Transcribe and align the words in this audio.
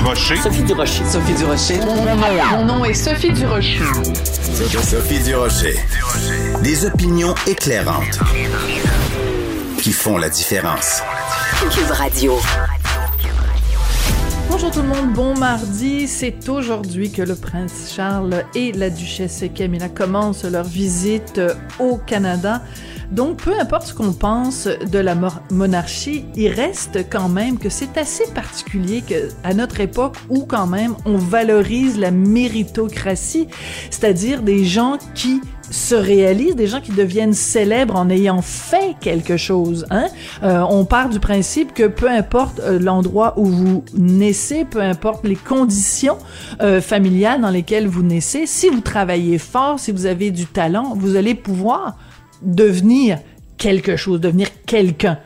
Durocher. 0.00 0.36
Sophie 0.36 0.62
Durocher. 0.62 1.04
Sophie 1.04 1.34
Durocher. 1.34 1.78
Mon 2.52 2.64
nom 2.64 2.84
est 2.86 2.94
Sophie 2.94 3.32
Durocher. 3.32 3.80
Sophie 4.82 5.18
Durocher. 5.22 5.76
Des 6.62 6.86
opinions 6.86 7.34
éclairantes 7.46 8.18
qui 9.82 9.92
font 9.92 10.16
la 10.16 10.30
différence. 10.30 11.02
Cube 11.70 11.90
Radio. 11.90 12.38
Bonjour 14.48 14.70
tout 14.70 14.80
le 14.80 14.88
monde, 14.88 15.12
bon 15.12 15.36
mardi. 15.36 16.08
C'est 16.08 16.48
aujourd'hui 16.48 17.12
que 17.12 17.20
le 17.20 17.36
prince 17.36 17.92
Charles 17.94 18.44
et 18.54 18.72
la 18.72 18.88
duchesse 18.88 19.44
Camilla 19.54 19.90
commencent 19.90 20.44
leur 20.44 20.64
visite 20.64 21.42
au 21.78 21.98
Canada. 21.98 22.62
Donc, 23.10 23.38
peu 23.38 23.58
importe 23.58 23.88
ce 23.88 23.94
qu'on 23.94 24.12
pense 24.12 24.66
de 24.66 24.98
la 24.98 25.16
monarchie, 25.50 26.26
il 26.36 26.48
reste 26.48 27.10
quand 27.10 27.28
même 27.28 27.58
que 27.58 27.68
c'est 27.68 27.98
assez 27.98 28.24
particulier 28.32 29.02
que, 29.02 29.28
à 29.42 29.52
notre 29.54 29.80
époque 29.80 30.16
où 30.28 30.44
quand 30.44 30.66
même 30.66 30.94
on 31.04 31.16
valorise 31.16 31.98
la 31.98 32.10
méritocratie, 32.10 33.48
c'est-à-dire 33.90 34.42
des 34.42 34.64
gens 34.64 34.98
qui 35.14 35.40
se 35.70 35.94
réalisent, 35.94 36.56
des 36.56 36.66
gens 36.66 36.80
qui 36.80 36.92
deviennent 36.92 37.32
célèbres 37.32 37.96
en 37.96 38.10
ayant 38.10 38.42
fait 38.42 38.96
quelque 39.00 39.36
chose. 39.36 39.86
Hein? 39.90 40.06
Euh, 40.42 40.64
on 40.68 40.84
part 40.84 41.08
du 41.08 41.20
principe 41.20 41.72
que 41.74 41.86
peu 41.86 42.10
importe 42.10 42.60
euh, 42.60 42.78
l'endroit 42.78 43.34
où 43.38 43.44
vous 43.44 43.84
naissez, 43.94 44.64
peu 44.64 44.80
importe 44.80 45.24
les 45.24 45.36
conditions 45.36 46.18
euh, 46.60 46.80
familiales 46.80 47.40
dans 47.40 47.50
lesquelles 47.50 47.86
vous 47.86 48.02
naissez, 48.02 48.46
si 48.46 48.68
vous 48.68 48.80
travaillez 48.80 49.38
fort, 49.38 49.78
si 49.78 49.92
vous 49.92 50.06
avez 50.06 50.30
du 50.30 50.46
talent, 50.46 50.94
vous 50.96 51.16
allez 51.16 51.34
pouvoir 51.34 51.96
devenir 52.42 53.18
quelque 53.58 53.96
chose, 53.96 54.20
devenir 54.20 54.48
quelqu'un. 54.66 55.18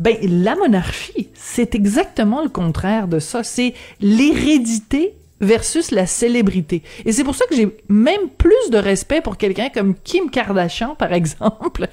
Ben, 0.00 0.16
la 0.22 0.56
monarchie, 0.56 1.28
c'est 1.34 1.74
exactement 1.74 2.42
le 2.42 2.48
contraire 2.48 3.06
de 3.06 3.18
ça. 3.18 3.44
C'est 3.44 3.74
l'hérédité 4.00 5.14
versus 5.40 5.90
la 5.90 6.06
célébrité. 6.06 6.82
Et 7.04 7.12
c'est 7.12 7.24
pour 7.24 7.34
ça 7.34 7.44
que 7.46 7.54
j'ai 7.54 7.76
même 7.88 8.28
plus 8.38 8.70
de 8.70 8.78
respect 8.78 9.20
pour 9.20 9.36
quelqu'un 9.36 9.68
comme 9.68 9.94
Kim 9.94 10.30
Kardashian, 10.30 10.94
par 10.94 11.12
exemple, 11.20 11.88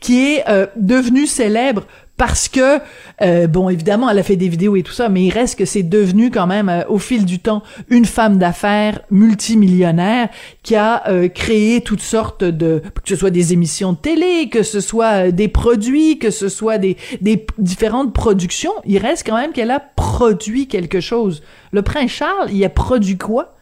qui 0.00 0.34
est 0.34 0.48
euh, 0.48 0.66
devenu 0.76 1.26
célèbre 1.26 1.86
parce 2.16 2.48
que 2.48 2.80
euh, 3.22 3.46
bon 3.46 3.68
évidemment 3.68 4.08
elle 4.08 4.18
a 4.18 4.22
fait 4.22 4.36
des 4.36 4.48
vidéos 4.48 4.76
et 4.76 4.82
tout 4.82 4.92
ça 4.92 5.08
mais 5.08 5.24
il 5.24 5.30
reste 5.30 5.58
que 5.58 5.64
c'est 5.64 5.82
devenu 5.82 6.30
quand 6.30 6.46
même 6.46 6.68
euh, 6.68 6.82
au 6.88 6.98
fil 6.98 7.24
du 7.24 7.38
temps 7.38 7.62
une 7.88 8.04
femme 8.04 8.38
d'affaires 8.38 9.00
multimillionnaire 9.10 10.28
qui 10.62 10.76
a 10.76 11.08
euh, 11.08 11.28
créé 11.28 11.80
toutes 11.80 12.00
sortes 12.00 12.44
de 12.44 12.82
que 13.02 13.08
ce 13.08 13.16
soit 13.16 13.30
des 13.30 13.52
émissions 13.52 13.92
de 13.92 13.98
télé 13.98 14.48
que 14.50 14.62
ce 14.62 14.80
soit 14.80 15.30
des 15.30 15.48
produits 15.48 16.18
que 16.18 16.30
ce 16.30 16.48
soit 16.48 16.78
des 16.78 16.96
des 17.20 17.46
différentes 17.58 18.12
productions. 18.12 18.72
Il 18.84 18.98
reste 18.98 19.26
quand 19.26 19.36
même 19.36 19.52
qu'elle 19.52 19.70
a 19.70 19.80
produit 19.80 20.68
quelque 20.68 21.00
chose. 21.00 21.42
Le 21.72 21.82
prince 21.82 22.10
Charles 22.10 22.50
il 22.52 22.64
a 22.64 22.68
produit 22.68 23.16
quoi? 23.18 23.54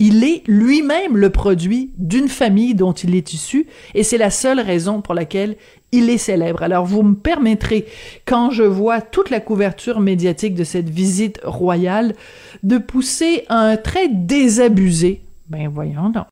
Il 0.00 0.22
est 0.22 0.42
lui-même 0.46 1.16
le 1.16 1.30
produit 1.30 1.90
d'une 1.98 2.28
famille 2.28 2.74
dont 2.74 2.92
il 2.92 3.16
est 3.16 3.32
issu 3.32 3.66
et 3.94 4.04
c'est 4.04 4.18
la 4.18 4.30
seule 4.30 4.60
raison 4.60 5.00
pour 5.00 5.12
laquelle 5.12 5.56
il 5.92 6.10
est 6.10 6.18
célèbre. 6.18 6.62
Alors 6.62 6.84
vous 6.84 7.02
me 7.02 7.14
permettrez, 7.14 7.86
quand 8.26 8.50
je 8.50 8.62
vois 8.62 9.00
toute 9.00 9.30
la 9.30 9.40
couverture 9.40 10.00
médiatique 10.00 10.54
de 10.54 10.64
cette 10.64 10.90
visite 10.90 11.40
royale, 11.44 12.14
de 12.62 12.78
pousser 12.78 13.44
un 13.48 13.76
trait 13.76 14.08
désabusé. 14.10 15.22
Ben 15.48 15.68
voyons 15.68 16.10
donc. 16.10 16.26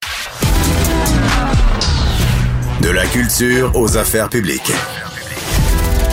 De 2.83 2.91
la 2.91 3.07
culture 3.07 3.73
aux 3.75 3.97
affaires 3.97 4.29
publiques. 4.29 4.73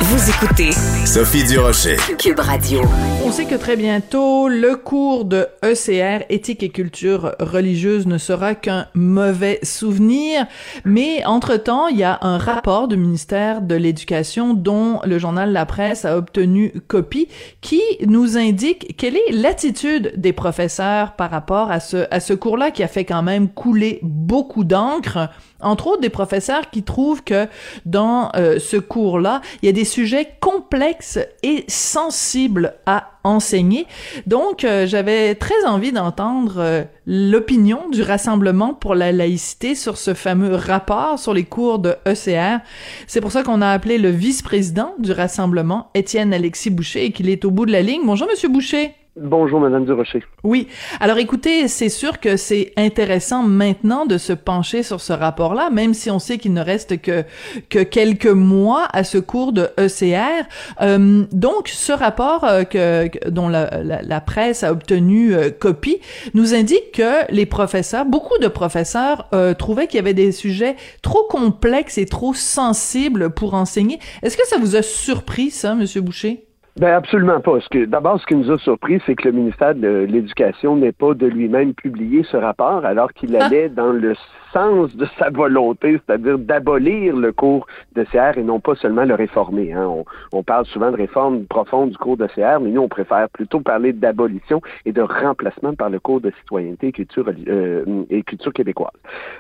Vous 0.05 0.29
écoutez 0.29 0.71
Sophie 1.05 1.45
Durocher. 1.45 1.95
Cube 2.19 2.39
Radio. 2.39 2.81
On 3.23 3.31
sait 3.31 3.45
que 3.45 3.55
très 3.55 3.77
bientôt, 3.77 4.49
le 4.49 4.75
cours 4.75 5.23
de 5.23 5.47
ECR, 5.63 6.25
éthique 6.27 6.61
et 6.61 6.67
culture 6.67 7.33
religieuse, 7.39 8.05
ne 8.05 8.17
sera 8.17 8.53
qu'un 8.53 8.87
mauvais 8.95 9.59
souvenir. 9.63 10.45
Mais 10.83 11.23
entre-temps, 11.25 11.87
il 11.87 11.99
y 11.99 12.03
a 12.03 12.19
un 12.21 12.37
rapport 12.37 12.89
du 12.89 12.97
ministère 12.97 13.61
de 13.61 13.75
l'Éducation 13.75 14.53
dont 14.53 14.99
le 15.05 15.17
journal 15.19 15.53
La 15.53 15.65
Presse 15.65 16.03
a 16.03 16.17
obtenu 16.17 16.73
copie 16.89 17.29
qui 17.61 17.81
nous 18.05 18.37
indique 18.37 18.97
quelle 18.97 19.15
est 19.15 19.31
l'attitude 19.31 20.11
des 20.17 20.33
professeurs 20.33 21.13
par 21.13 21.31
rapport 21.31 21.71
à 21.71 21.79
ce, 21.79 22.07
à 22.11 22.19
ce 22.19 22.33
cours-là 22.33 22.71
qui 22.71 22.83
a 22.83 22.89
fait 22.89 23.05
quand 23.05 23.23
même 23.23 23.47
couler 23.47 23.99
beaucoup 24.03 24.65
d'encre 24.65 25.29
entre 25.63 25.87
autres 25.87 26.01
des 26.01 26.09
professeurs 26.09 26.69
qui 26.69 26.83
trouvent 26.83 27.23
que 27.23 27.47
dans 27.85 28.29
euh, 28.35 28.59
ce 28.59 28.77
cours-là, 28.77 29.41
il 29.61 29.65
y 29.65 29.69
a 29.69 29.71
des 29.71 29.85
sujets 29.85 30.29
complexes 30.39 31.19
et 31.41 31.65
sensibles 31.67 32.75
à 32.85 33.11
enseigner. 33.23 33.87
Donc, 34.27 34.63
euh, 34.63 34.85
j'avais 34.85 35.35
très 35.35 35.65
envie 35.65 35.91
d'entendre 35.91 36.55
euh, 36.57 36.83
l'opinion 37.05 37.89
du 37.89 38.01
Rassemblement 38.01 38.73
pour 38.73 38.95
la 38.95 39.11
laïcité 39.11 39.75
sur 39.75 39.97
ce 39.97 40.13
fameux 40.13 40.55
rapport 40.55 41.19
sur 41.19 41.33
les 41.33 41.45
cours 41.45 41.79
de 41.79 41.95
ECR. 42.05 42.59
C'est 43.07 43.21
pour 43.21 43.31
ça 43.31 43.43
qu'on 43.43 43.61
a 43.61 43.69
appelé 43.69 43.97
le 43.97 44.09
vice-président 44.09 44.93
du 44.99 45.11
Rassemblement, 45.11 45.89
Étienne 45.93 46.33
Alexis 46.33 46.69
Boucher, 46.69 47.05
et 47.05 47.11
qu'il 47.11 47.29
est 47.29 47.45
au 47.45 47.51
bout 47.51 47.65
de 47.65 47.71
la 47.71 47.81
ligne. 47.81 48.01
Bonjour, 48.05 48.27
Monsieur 48.27 48.49
Boucher. 48.49 48.93
Bonjour, 49.15 49.59
Madame 49.59 49.85
Durocher. 49.85 50.23
Oui. 50.43 50.67
Alors, 50.99 51.19
écoutez, 51.19 51.67
c'est 51.67 51.89
sûr 51.89 52.19
que 52.19 52.35
c'est 52.35 52.73
intéressant 52.77 53.43
maintenant 53.43 54.07
de 54.07 54.17
se 54.17 54.33
pencher 54.33 54.81
sur 54.81 55.01
ce 55.01 55.13
rapport-là, 55.13 55.69
même 55.69 55.93
si 55.93 56.09
on 56.09 56.17
sait 56.17 56.39
qu'il 56.39 56.51
ne 56.53 56.61
reste 56.61 56.99
que 56.99 57.23
que 57.69 57.83
quelques 57.83 58.25
mois 58.25 58.87
à 58.91 59.03
ce 59.03 59.19
cours 59.19 59.53
de 59.53 59.69
ECR. 59.77 60.47
Euh, 60.81 61.25
donc, 61.31 61.67
ce 61.67 61.93
rapport 61.93 62.43
euh, 62.43 62.63
que, 62.63 63.29
dont 63.29 63.49
la, 63.49 63.83
la, 63.83 64.01
la, 64.01 64.21
presse 64.21 64.63
a 64.63 64.71
obtenu 64.71 65.35
euh, 65.35 65.51
copie 65.51 65.99
nous 66.33 66.55
indique 66.55 66.93
que 66.93 67.31
les 67.31 67.45
professeurs, 67.45 68.05
beaucoup 68.05 68.39
de 68.39 68.47
professeurs, 68.47 69.27
euh, 69.33 69.53
trouvaient 69.53 69.85
qu'il 69.85 69.97
y 69.97 69.99
avait 69.99 70.15
des 70.15 70.31
sujets 70.31 70.75
trop 71.03 71.27
complexes 71.29 71.99
et 71.99 72.07
trop 72.07 72.33
sensibles 72.33 73.29
pour 73.29 73.53
enseigner. 73.53 73.99
Est-ce 74.23 74.37
que 74.37 74.47
ça 74.47 74.57
vous 74.57 74.75
a 74.75 74.81
surpris, 74.81 75.51
ça, 75.51 75.75
Monsieur 75.75 76.01
Boucher? 76.01 76.47
Ben 76.79 76.91
absolument 76.95 77.39
pas. 77.39 77.59
D'abord, 77.85 78.19
ce 78.19 78.25
qui 78.25 78.35
nous 78.35 78.49
a 78.51 78.57
surpris, 78.57 78.99
c'est 79.05 79.13
que 79.13 79.29
le 79.29 79.35
ministère 79.35 79.75
de 79.75 80.07
l'Éducation 80.09 80.75
n'ait 80.75 80.91
pas 80.91 81.13
de 81.13 81.27
lui-même 81.27 81.75
publié 81.75 82.23
ce 82.23 82.35
rapport, 82.35 82.83
alors 82.83 83.13
qu'il 83.13 83.35
Ah. 83.35 83.45
allait 83.45 83.69
dans 83.69 83.91
le 83.91 84.15
sens 84.51 84.95
de 84.95 85.07
sa 85.19 85.29
volonté, 85.29 85.99
c'est-à-dire 86.05 86.37
d'abolir 86.37 87.15
le 87.15 87.31
cours 87.31 87.67
de 87.95 88.03
CR 88.03 88.37
et 88.37 88.43
non 88.43 88.59
pas 88.59 88.75
seulement 88.75 89.03
le 89.03 89.15
réformer. 89.15 89.73
Hein. 89.73 89.85
On, 89.87 90.05
on, 90.31 90.43
parle 90.43 90.65
souvent 90.65 90.91
de 90.91 90.97
réforme 90.97 91.45
profonde 91.45 91.91
du 91.91 91.97
cours 91.97 92.17
de 92.17 92.27
CR, 92.27 92.59
mais 92.61 92.69
nous, 92.69 92.81
on 92.81 92.87
préfère 92.87 93.29
plutôt 93.29 93.59
parler 93.61 93.93
d'abolition 93.93 94.61
et 94.85 94.91
de 94.91 95.01
remplacement 95.01 95.73
par 95.73 95.89
le 95.89 95.99
cours 95.99 96.21
de 96.21 96.31
citoyenneté 96.39 96.87
et 96.87 96.91
culture, 96.91 97.25
euh, 97.47 97.83
et 98.09 98.21
culture 98.23 98.53
québécoise. 98.53 98.91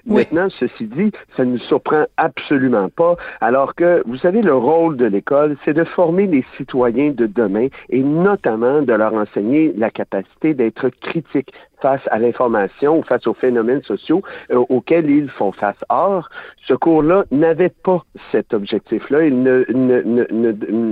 Oui. 0.07 0.15
Maintenant, 0.21 0.49
ceci 0.59 0.85
dit, 0.85 1.11
ça 1.35 1.45
ne 1.45 1.53
nous 1.53 1.59
surprend 1.59 2.05
absolument 2.17 2.89
pas, 2.89 3.15
alors 3.41 3.75
que, 3.75 4.03
vous 4.07 4.17
savez, 4.17 4.41
le 4.41 4.55
rôle 4.55 4.97
de 4.97 5.05
l'école, 5.05 5.57
c'est 5.65 5.73
de 5.73 5.83
former 5.83 6.25
les 6.27 6.43
citoyens 6.57 7.11
de 7.11 7.22
demain 7.27 7.67
et 7.89 8.03
notamment 8.03 8.81
de 8.81 8.93
leur 8.93 9.13
enseigner 9.13 9.73
la 9.77 9.89
capacité 9.89 10.53
d'être 10.53 10.89
critique 10.89 11.53
face 11.83 12.07
à 12.11 12.17
l'information 12.17 12.99
ou 12.99 13.03
face 13.03 13.27
aux 13.27 13.33
phénomènes 13.33 13.83
sociaux 13.83 14.21
euh, 14.51 14.63
auxquels 14.69 15.09
ils 15.09 15.29
font 15.29 15.51
face. 15.51 15.75
Or, 15.89 16.29
ce 16.65 16.73
cours-là 16.73 17.25
n'avait 17.29 17.75
pas 17.83 18.05
cet 18.31 18.53
objectif-là. 18.53 19.25
Il 19.25 19.43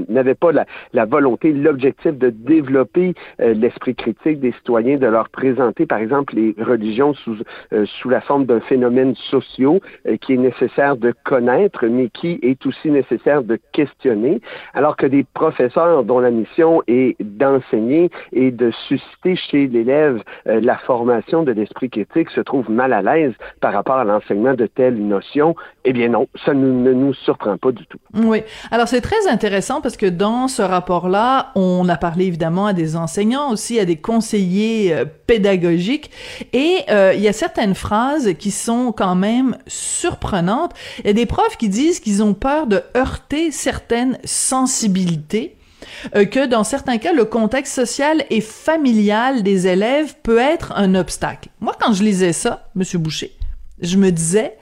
n'avait 0.10 0.36
pas 0.36 0.52
la, 0.52 0.66
la 0.92 1.06
volonté, 1.06 1.54
l'objectif 1.54 2.12
de 2.18 2.30
développer 2.30 3.14
euh, 3.40 3.54
l'esprit 3.54 3.96
critique 3.96 4.42
des 4.42 4.52
citoyens, 4.52 4.98
de 4.98 5.08
leur 5.08 5.30
présenter, 5.30 5.86
par 5.86 6.00
exemple, 6.00 6.36
les 6.36 6.54
religions 6.62 7.14
sous, 7.14 7.38
euh, 7.72 7.86
sous 7.86 8.10
la 8.10 8.20
forme 8.20 8.46
d'un 8.46 8.60
phénomène 8.60 9.16
social 9.16 9.80
qui 10.22 10.34
est 10.34 10.38
nécessaire 10.38 10.98
de 10.98 11.14
connaître, 11.24 11.86
mais 11.86 12.10
qui 12.10 12.38
est 12.42 12.66
aussi 12.66 12.92
nécessaire 12.92 13.44
de 13.44 13.58
questionner, 13.72 14.42
alors 14.74 14.98
que 14.98 15.06
des 15.06 15.24
professeurs 15.24 16.04
dont 16.04 16.20
la 16.20 16.32
mission 16.32 16.84
est 16.88 17.16
d'enseigner 17.22 18.10
et 18.34 18.52
de 18.52 18.72
susciter 18.90 19.36
chez 19.38 19.68
l'élève 19.68 20.22
la 20.46 20.76
formation 20.82 21.44
de 21.44 21.52
l'esprit 21.52 21.90
critique 21.90 22.30
se 22.32 22.42
trouvent 22.42 22.70
mal 22.70 22.94
à 22.94 23.02
l'aise 23.02 23.34
par 23.60 23.74
rapport 23.74 23.96
à 23.96 24.04
l'enseignement 24.04 24.54
de 24.54 24.68
telles 24.68 24.98
notions, 24.98 25.56
eh 25.86 25.94
bien 25.94 26.10
non, 26.10 26.28
ça 26.46 26.54
ne, 26.54 26.94
nous 26.94 27.14
surprend 27.14 27.58
pas 27.58 27.72
du 27.72 27.86
tout. 27.88 28.00
Oui. 28.14 28.44
Alors 28.72 28.88
c'est 28.88 29.02
très 29.02 29.28
intéressant 29.30 29.82
parce 29.82 29.98
que 29.98 30.06
dans 30.06 30.48
ce 30.48 30.62
rapport-là, 30.62 31.52
on 31.56 31.88
a 31.90 31.98
parlé 31.98 32.26
évidemment 32.26 32.68
à 32.68 32.74
des 32.74 32.96
enseignants, 32.96 33.52
aussi 33.52 33.80
à 33.80 33.86
des 33.86 33.98
conseillers 33.98 34.94
euh, 34.94 35.06
pédagogiques, 35.28 36.12
et 36.54 36.80
euh, 36.90 37.14
il 37.16 37.22
y 37.22 37.28
a 37.28 37.34
certaines 37.34 37.76
phrases 37.76 38.34
qui 38.36 38.52
sont 38.52 38.92
quand 38.92 39.16
même 39.16 39.58
surprenantes. 39.68 40.74
Il 41.00 41.08
y 41.08 41.10
a 41.10 41.14
des 41.14 41.26
profs 41.26 41.58
qui 41.58 41.70
disent 41.70 42.00
qu'ils 42.00 42.24
ont 42.24 42.34
peur 42.34 42.68
de 42.68 42.82
heurter 42.96 43.52
certaines 43.52 44.18
sensibilités 44.24 45.56
euh, 46.16 46.26
que 46.26 46.46
dans 46.46 46.64
certains 46.64 46.98
cas, 46.98 47.14
le 47.14 47.26
contexte 47.26 47.74
social 47.74 48.26
et 48.30 48.42
familial 48.42 49.44
des 49.44 49.68
élèves 49.68 50.16
peut 50.24 50.40
être 50.40 50.74
un 50.76 50.96
obstacle. 50.96 51.50
Moi, 51.60 51.76
quand 51.80 51.94
je 51.94 52.04
lisais 52.04 52.34
ça, 52.34 52.70
Monsieur 52.76 53.00
Boucher, 53.00 53.32
je 53.82 53.98
me 53.98 54.12
disais, 54.12 54.58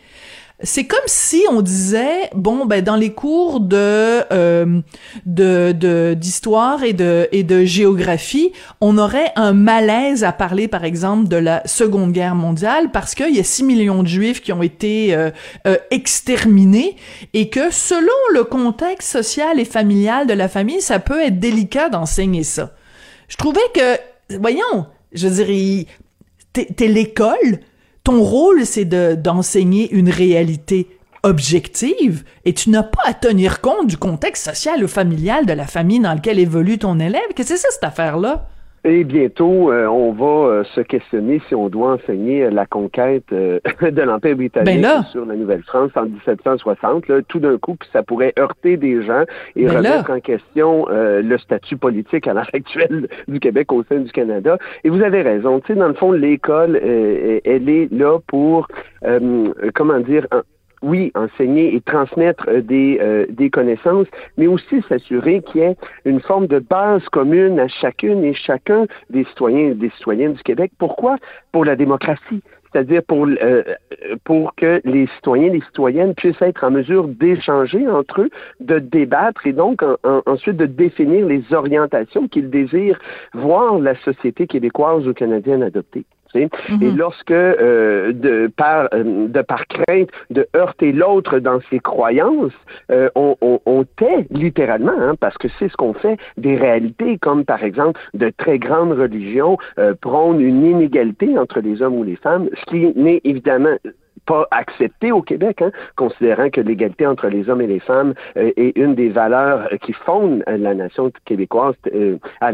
c'est 0.62 0.86
comme 0.86 1.00
si 1.06 1.44
on 1.50 1.62
disait 1.62 2.30
bon 2.36 2.66
ben 2.66 2.84
dans 2.84 2.98
les 2.98 3.14
cours 3.14 3.62
de 3.62 4.24
euh, 4.34 4.82
de 5.26 6.14
d'histoire 6.16 6.84
et 6.84 6.92
de 6.92 7.30
et 7.32 7.44
de 7.44 7.64
géographie, 7.64 8.52
on 8.82 8.98
aurait 8.98 9.32
un 9.38 9.54
malaise 9.54 10.24
à 10.26 10.34
parler 10.34 10.68
par 10.68 10.84
exemple 10.84 11.30
de 11.30 11.38
la 11.38 11.66
Seconde 11.66 12.12
Guerre 12.12 12.36
mondiale 12.36 12.92
parce 12.92 13.16
qu'il 13.16 13.34
y 13.34 13.40
a 13.40 13.44
6 13.44 13.64
millions 13.64 14.04
de 14.04 14.08
juifs 14.08 14.42
qui 14.42 14.52
ont 14.52 14.62
été 14.62 15.16
euh, 15.16 15.32
euh, 15.66 15.78
exterminés 15.92 16.98
et 17.34 17.50
que 17.50 17.72
selon 17.72 18.10
le 18.34 18.44
contexte 18.44 19.10
social 19.12 19.60
et 19.60 19.66
familial 19.66 20.28
de 20.28 20.34
la 20.34 20.50
famille, 20.50 20.82
ça 20.82 21.00
peut 21.00 21.22
être 21.22 21.40
délicat 21.40 21.88
d'enseigner 21.88 22.44
ça. 22.44 22.74
Je 23.30 23.38
trouvais 23.38 23.60
que 23.74 24.38
voyons, 24.38 24.88
je 25.14 25.28
dirais 25.30 25.86
t'es 26.52 26.88
l'école 26.88 27.60
ton 28.04 28.24
rôle, 28.24 28.66
c'est 28.66 28.86
d'enseigner 28.86 29.92
une 29.92 30.10
réalité 30.10 30.88
objective 31.24 32.24
et 32.46 32.54
tu 32.54 32.70
n'as 32.70 32.84
pas 32.84 33.02
à 33.06 33.14
tenir 33.14 33.62
compte 33.62 33.88
du 33.88 33.98
contexte 33.98 34.46
social 34.46 34.84
ou 34.84 34.88
familial 34.88 35.46
de 35.46 35.54
la 35.54 35.68
famille 35.68 36.00
dans 36.00 36.14
laquelle 36.14 36.40
évolue 36.40 36.78
ton 36.78 37.00
élève. 37.00 37.22
Qu'est-ce 37.36 37.54
que 37.54 37.60
c'est 37.60 37.72
cette 37.72 37.84
affaire-là? 37.84 38.48
Et 38.86 39.04
bientôt, 39.04 39.72
euh, 39.72 39.88
on 39.88 40.14
va 40.14 40.26
euh, 40.48 40.64
se 40.76 40.82
questionner 40.82 41.42
si 41.48 41.56
on 41.56 41.68
doit 41.68 41.94
enseigner 41.94 42.44
euh, 42.44 42.50
la 42.50 42.66
conquête 42.66 43.26
de 43.30 44.02
l'Empire 44.02 44.38
britannique 44.38 44.82
ben 44.82 45.04
sur 45.12 45.26
la 45.26 45.36
Nouvelle-France 45.36 45.92
en 45.96 46.06
1760. 46.06 47.06
tout 47.28 47.40
d'un 47.40 47.58
coup, 47.58 47.76
puis 47.76 47.90
ça 47.92 48.04
pourrait 48.04 48.34
heurter 48.40 48.78
des 48.78 49.04
gens 49.04 49.24
et 49.56 49.66
ben 49.66 49.78
remettre 49.78 50.10
en 50.10 50.20
question 50.20 50.86
le 50.90 51.38
statut 51.38 51.78
politique 51.78 52.28
à 52.28 52.34
l'heure 52.34 52.50
actuelle 52.54 53.08
du 53.28 53.40
Québec 53.40 53.72
au 53.72 53.84
sein 53.84 54.00
du 54.00 54.12
Canada. 54.12 54.58
Et 54.84 54.90
vous 54.90 55.02
avez 55.02 55.22
raison. 55.22 55.60
Tu 55.60 55.74
sais, 55.74 55.80
dans 55.80 55.88
le 55.88 55.94
fond, 55.94 56.12
l'école, 56.12 56.78
elle 56.78 57.70
est 57.70 57.92
là 57.92 58.20
pour, 58.28 58.68
comment 59.74 60.00
dire, 60.00 60.28
oui, 60.82 61.12
enseigner 61.16 61.76
et 61.76 61.82
transmettre 61.82 62.48
euh, 62.48 62.62
des, 62.62 63.00
euh, 63.02 63.26
des 63.30 63.50
connaissances, 63.50 64.08
mais 64.38 64.48
aussi 64.48 64.82
s'assurer 64.88 65.42
qu'il 65.42 65.62
y 65.62 65.64
ait 65.64 65.78
une 66.06 66.20
forme 66.22 66.48
de 66.48 66.60
base 66.60 67.04
commune 67.10 67.60
à 67.60 67.68
chacune 67.68 68.24
et 68.24 68.34
chacun 68.34 68.86
des 69.10 69.24
citoyens 69.26 69.72
et 69.72 69.74
des 69.74 69.90
citoyennes 69.92 70.34
du 70.34 70.44
Québec. 70.44 70.72
Pourquoi? 70.78 71.18
Pour 71.52 71.66
la 71.66 71.76
démocratie 71.76 72.42
c'est-à-dire 72.72 73.02
pour, 73.02 73.26
euh, 73.26 73.64
pour 74.26 74.54
que 74.54 74.80
les 74.84 75.08
citoyens 75.16 75.48
et 75.48 75.54
les 75.58 75.62
citoyennes 75.62 76.14
puissent 76.14 76.40
être 76.40 76.64
en 76.64 76.70
mesure 76.70 77.08
d'échanger 77.08 77.88
entre 77.88 78.22
eux, 78.22 78.30
de 78.60 78.78
débattre 78.78 79.48
et 79.48 79.54
donc 79.54 79.84
ensuite 80.28 80.58
de 80.58 80.68
définir 80.68 81.26
les 81.26 81.42
orientations 81.52 82.28
qu'ils 82.28 82.52
désirent 82.52 83.00
voir 83.34 83.80
la 83.80 83.96
société 84.02 84.46
québécoise 84.46 85.08
ou 85.08 85.14
canadienne 85.16 85.64
adopter. 85.64 86.06
Et 86.36 86.48
mhm. 86.70 86.98
lorsque, 86.98 87.32
euh, 87.32 88.14
de, 88.14 88.52
par, 88.56 88.90
euh, 88.94 89.28
de 89.28 89.42
par 89.42 89.68
crainte 89.68 90.10
de 90.30 90.48
heurter 90.56 90.92
l'autre 90.92 91.40
dans 91.40 91.60
ses 91.70 91.80
croyances, 91.80 92.54
euh, 92.92 93.10
on, 93.16 93.36
on, 93.42 93.60
on, 93.66 93.84
tait 93.84 94.28
littéralement, 94.30 95.00
hein, 95.00 95.16
parce 95.20 95.38
que 95.38 95.48
c'est 95.58 95.70
ce 95.70 95.76
qu'on 95.76 95.94
fait, 95.94 96.18
des 96.38 96.56
réalités 96.56 97.18
comme 97.18 97.46
par 97.46 97.64
exemple 97.64 98.00
de 98.14 98.32
très 98.38 98.60
grandes 98.60 98.94
religions 98.94 99.58
prônent 100.02 100.42
une 100.42 100.66
inégalité 100.66 101.38
entre 101.38 101.60
les 101.60 101.82
hommes 101.82 101.96
ou 101.96 102.04
les 102.04 102.16
femmes, 102.16 102.50
ce 102.54 102.66
qui 102.66 103.00
n'est 103.00 103.22
évidemment 103.24 103.76
pas 104.26 104.48
accepté 104.52 105.12
au 105.12 105.22
Québec, 105.22 105.62
hein, 105.62 105.72
considérant 105.96 106.50
que 106.50 106.62
l'égalité 106.62 107.06
entre 107.06 107.28
les 107.28 107.50
hommes 107.50 107.62
et 107.62 107.68
les 107.68 107.80
femmes 107.80 108.14
euh, 108.38 108.52
est 108.56 108.78
une 108.78 108.96
des 108.96 109.10
valeurs 109.10 109.68
qui 109.82 109.94
fondent 109.94 110.44
la 110.48 110.74
nation 110.74 111.12
québécoise, 111.26 111.76
euh, 111.94 112.18
à, 112.42 112.52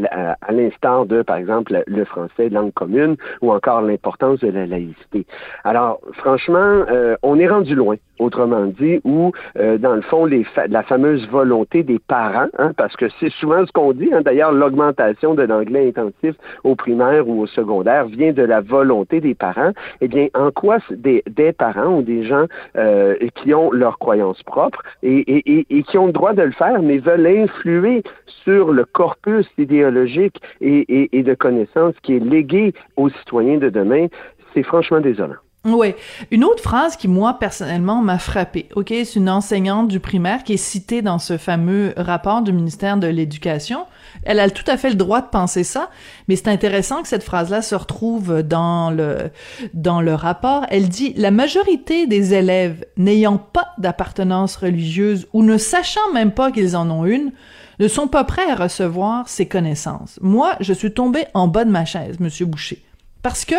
l'instar 0.52 1.06
de, 1.06 1.22
par 1.22 1.38
exemple, 1.38 1.84
le 1.86 2.06
français, 2.06 2.50
langue 2.50 2.74
commune, 2.74 3.16
ou 3.42 3.52
encore 3.52 3.82
l'importance 3.82 4.40
de 4.40 4.50
la 4.50 4.66
laïcité. 4.66 5.26
Alors, 5.64 6.00
franchement, 6.14 6.86
euh, 6.90 7.16
on 7.24 7.40
est 7.40 7.48
rendu 7.48 7.76
loin 7.76 7.96
autrement 8.20 8.66
dit, 8.66 9.00
où, 9.04 9.32
euh, 9.58 9.78
dans 9.78 9.96
le 9.96 10.02
fond, 10.02 10.26
les 10.26 10.46
la 10.68 10.84
fameuse 10.84 11.28
volonté 11.30 11.84
des 11.84 12.00
parents, 12.00 12.48
hein, 12.58 12.72
parce 12.78 12.96
que 12.96 13.06
c'est 13.20 13.32
souvent 13.32 13.66
ce 13.66 13.72
qu'on 13.72 13.94
dit, 13.94 14.10
hein, 14.14 14.22
d'ailleurs, 14.22 14.52
l'augmentation 14.52 15.36
de 15.36 15.44
l'anglais 15.44 15.88
intensif 15.88 16.36
au 16.64 16.76
primaire 16.76 17.28
ou 17.28 17.42
au 17.42 17.48
secondaire 17.48 18.06
vient 18.06 18.32
de 18.32 18.44
la 18.44 18.62
volonté 18.62 19.22
des 19.22 19.36
parents, 19.36 19.72
eh 20.02 20.08
bien, 20.08 20.28
en 20.34 20.52
quoi 20.52 20.78
des, 20.90 21.24
des 21.30 21.52
parents 21.52 21.98
ou 21.98 22.02
des 22.02 22.24
gens 22.24 22.46
euh, 22.78 23.16
qui 23.36 23.54
ont 23.54 23.72
leurs 23.72 24.00
croyances 24.00 24.44
propres 24.44 24.82
et, 25.04 25.18
et, 25.18 25.66
et, 25.70 25.84
qui 25.84 25.98
ont 25.98 26.08
le 26.08 26.14
droit 26.14 26.34
de 26.34 26.42
le 26.44 26.52
faire, 26.52 26.82
mais 26.82 26.98
veulent 26.98 27.28
influer 27.28 28.04
sur 28.44 28.72
le 28.72 28.86
corpus 28.86 29.48
idéologique 29.58 30.42
et, 30.62 31.18
et 31.18 31.24
de 31.24 31.34
connaissances 31.34 31.96
qui 32.02 32.16
est 32.16 32.20
légué 32.20 32.74
aux 32.96 33.10
citoyens 33.10 33.58
de 33.58 33.70
demain, 33.70 34.08
c'est 34.54 34.64
franchement 34.64 35.02
désolant. 35.02 35.45
Oui. 35.66 35.96
Une 36.30 36.44
autre 36.44 36.62
phrase 36.62 36.96
qui, 36.96 37.08
moi, 37.08 37.40
personnellement, 37.40 38.02
m'a 38.02 38.20
frappée. 38.20 38.70
OK, 38.76 38.90
c'est 38.90 39.16
une 39.16 39.30
enseignante 39.30 39.88
du 39.88 40.00
primaire 40.00 40.44
qui 40.44 40.54
est 40.54 40.58
citée 40.58 41.02
dans 41.02 41.18
ce 41.18 41.38
fameux 41.38 41.94
rapport 41.98 42.44
du 42.44 42.54
ministère 42.54 42.98
de 42.98 43.08
l'Éducation. 43.08 43.86
Elle 44.24 44.40
a 44.40 44.50
tout 44.52 44.64
à 44.68 44.78
fait 44.78 44.90
le 44.90 44.96
droit 44.96 45.22
de 45.22 45.28
penser 45.28 45.64
ça, 45.64 45.90
mais 46.28 46.36
c'est 46.36 46.50
intéressant 46.50 47.02
que 47.02 47.08
cette 47.08 47.24
phrase-là 47.24 47.64
se 47.64 47.74
retrouve 47.74 48.44
dans 48.44 48.92
le, 48.92 49.32
dans 49.74 50.02
le 50.02 50.14
rapport. 50.14 50.68
Elle 50.70 50.88
dit, 50.88 51.14
la 51.18 51.32
majorité 51.32 52.06
des 52.06 52.36
élèves 52.36 52.86
n'ayant 52.96 53.38
pas 53.38 53.70
d'appartenance 53.80 54.56
religieuse 54.58 55.28
ou 55.34 55.42
ne 55.42 55.58
sachant 55.58 56.12
même 56.14 56.32
pas 56.32 56.52
qu'ils 56.52 56.78
en 56.78 56.92
ont 56.92 57.06
une, 57.06 57.32
ne 57.80 57.88
sont 57.88 58.08
pas 58.08 58.24
prêts 58.24 58.50
à 58.50 58.56
recevoir 58.56 59.28
ces 59.28 59.48
connaissances. 59.48 60.20
Moi, 60.22 60.56
je 60.60 60.74
suis 60.74 60.94
tombée 60.94 61.26
en 61.34 61.48
bas 61.48 61.66
de 61.66 61.72
ma 61.72 61.86
chaise, 61.86 62.20
monsieur 62.20 62.46
Boucher. 62.46 62.84
Parce 63.22 63.46
que, 63.46 63.56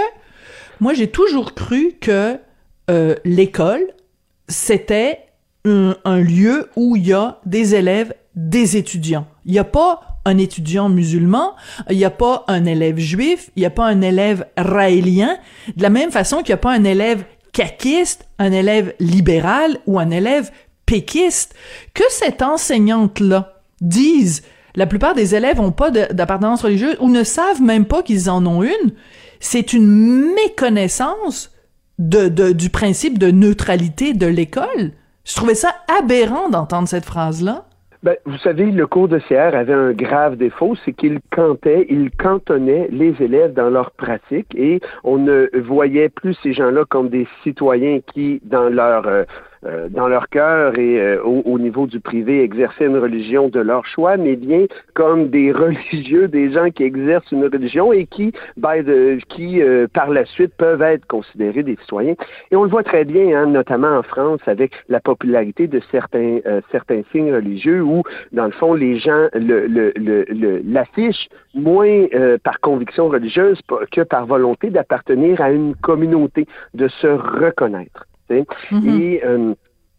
moi, 0.80 0.94
j'ai 0.94 1.08
toujours 1.08 1.54
cru 1.54 1.94
que 2.00 2.38
euh, 2.90 3.14
l'école, 3.24 3.86
c'était 4.48 5.20
un, 5.64 6.20
lieu 6.20 6.70
où 6.76 6.96
il 6.96 7.08
y 7.08 7.12
a 7.12 7.40
des 7.44 7.74
élèves, 7.74 8.14
des 8.36 8.76
étudiants. 8.76 9.26
Il 9.44 9.52
n'y 9.52 9.58
a 9.58 9.64
pas 9.64 10.20
un 10.24 10.38
étudiant 10.38 10.88
musulman, 10.88 11.54
il 11.90 11.96
n'y 11.96 12.04
a 12.04 12.10
pas 12.10 12.44
un 12.48 12.64
élève 12.64 12.98
juif, 12.98 13.50
il 13.56 13.60
n'y 13.60 13.66
a 13.66 13.70
pas 13.70 13.86
un 13.86 14.00
élève 14.00 14.46
raélien, 14.56 15.38
de 15.76 15.82
la 15.82 15.90
même 15.90 16.10
façon 16.10 16.38
qu'il 16.38 16.48
n'y 16.48 16.54
a 16.54 16.58
pas 16.58 16.72
un 16.72 16.84
élève 16.84 17.24
caquiste, 17.52 18.26
un 18.38 18.52
élève 18.52 18.94
libéral 19.00 19.78
ou 19.86 19.98
un 19.98 20.10
élève 20.10 20.50
péquiste. 20.84 21.54
Que 21.94 22.04
cette 22.10 22.42
enseignante-là 22.42 23.62
dise 23.80 24.42
la 24.76 24.86
plupart 24.86 25.14
des 25.14 25.34
élèves 25.34 25.56
n'ont 25.56 25.72
pas 25.72 25.90
d'appartenance 25.90 26.62
religieuse 26.62 26.96
ou 27.00 27.08
ne 27.08 27.24
savent 27.24 27.62
même 27.62 27.86
pas 27.86 28.02
qu'ils 28.02 28.28
en 28.28 28.44
ont 28.46 28.62
une, 28.62 28.92
c'est 29.40 29.72
une 29.72 30.34
méconnaissance 30.34 31.52
de, 31.98 32.52
du 32.52 32.70
principe 32.70 33.18
de 33.18 33.30
neutralité 33.30 34.12
de 34.12 34.26
l'école. 34.26 34.92
Je 35.24 35.34
trouvais 35.34 35.54
ça 35.54 35.74
aberrant 35.98 36.48
d'entendre 36.48 36.88
cette 36.88 37.04
phrase-là. 37.04 37.64
Ben, 38.02 38.16
vous 38.24 38.38
savez, 38.38 38.66
le 38.70 38.86
cours 38.86 39.08
de 39.08 39.18
CR 39.18 39.56
avait 39.56 39.72
un 39.72 39.92
grave 39.92 40.36
défaut, 40.36 40.76
c'est 40.84 40.92
qu'il 40.92 41.18
cantait, 41.34 41.86
il 41.88 42.10
cantonnait 42.12 42.88
les 42.92 43.14
élèves 43.20 43.52
dans 43.54 43.70
leur 43.70 43.90
pratique 43.90 44.54
et 44.54 44.80
on 45.02 45.18
ne 45.18 45.48
voyait 45.58 46.08
plus 46.08 46.36
ces 46.42 46.52
gens-là 46.52 46.84
comme 46.88 47.08
des 47.08 47.26
citoyens 47.42 47.98
qui, 48.14 48.40
dans 48.44 48.68
leur 48.68 49.08
euh, 49.08 49.24
euh, 49.64 49.88
dans 49.88 50.08
leur 50.08 50.28
cœur 50.28 50.78
et 50.78 51.00
euh, 51.00 51.22
au, 51.22 51.58
niveau 51.58 51.86
du 51.86 52.00
privé 52.00 52.42
exercer 52.42 52.84
une 52.84 52.98
religion 52.98 53.48
de 53.48 53.60
leur 53.60 53.86
choix, 53.86 54.16
mais 54.16 54.36
bien 54.36 54.66
comme 54.94 55.28
des 55.28 55.52
religieux, 55.64 56.28
des 56.28 56.52
gens 56.52 56.70
qui 56.70 56.84
exercent 56.84 57.30
une 57.32 57.44
religion 57.44 57.92
et 57.92 58.06
qui, 58.06 58.32
qui 59.28 59.60
par 59.92 60.10
la 60.10 60.24
suite 60.26 60.52
peuvent 60.56 60.82
être 60.82 61.06
considérés 61.06 61.62
des 61.62 61.76
citoyens. 61.76 62.14
Et 62.50 62.56
on 62.56 62.64
le 62.64 62.70
voit 62.70 62.82
très 62.82 63.04
bien, 63.04 63.36
hein, 63.36 63.46
notamment 63.46 63.98
en 63.98 64.02
France, 64.02 64.40
avec 64.46 64.72
la 64.88 65.00
popularité 65.00 65.66
de 65.66 65.80
certains 65.90 67.02
signes 67.12 67.32
religieux 67.32 67.82
où, 67.82 68.02
dans 68.32 68.46
le 68.46 68.52
fond, 68.52 68.74
les 68.74 68.98
gens 68.98 69.28
l'affichent 70.64 71.28
moins 71.54 72.06
par 72.42 72.60
conviction 72.60 73.08
religieuse 73.08 73.60
que 73.90 74.02
par 74.02 74.26
volonté 74.26 74.70
d'appartenir 74.70 75.40
à 75.40 75.50
une 75.50 75.74
communauté, 75.74 76.46
de 76.74 76.88
se 76.88 77.06
reconnaître. 77.06 78.06
Mm-hmm. 78.30 79.00
Et 79.00 79.22
euh, 79.24 79.54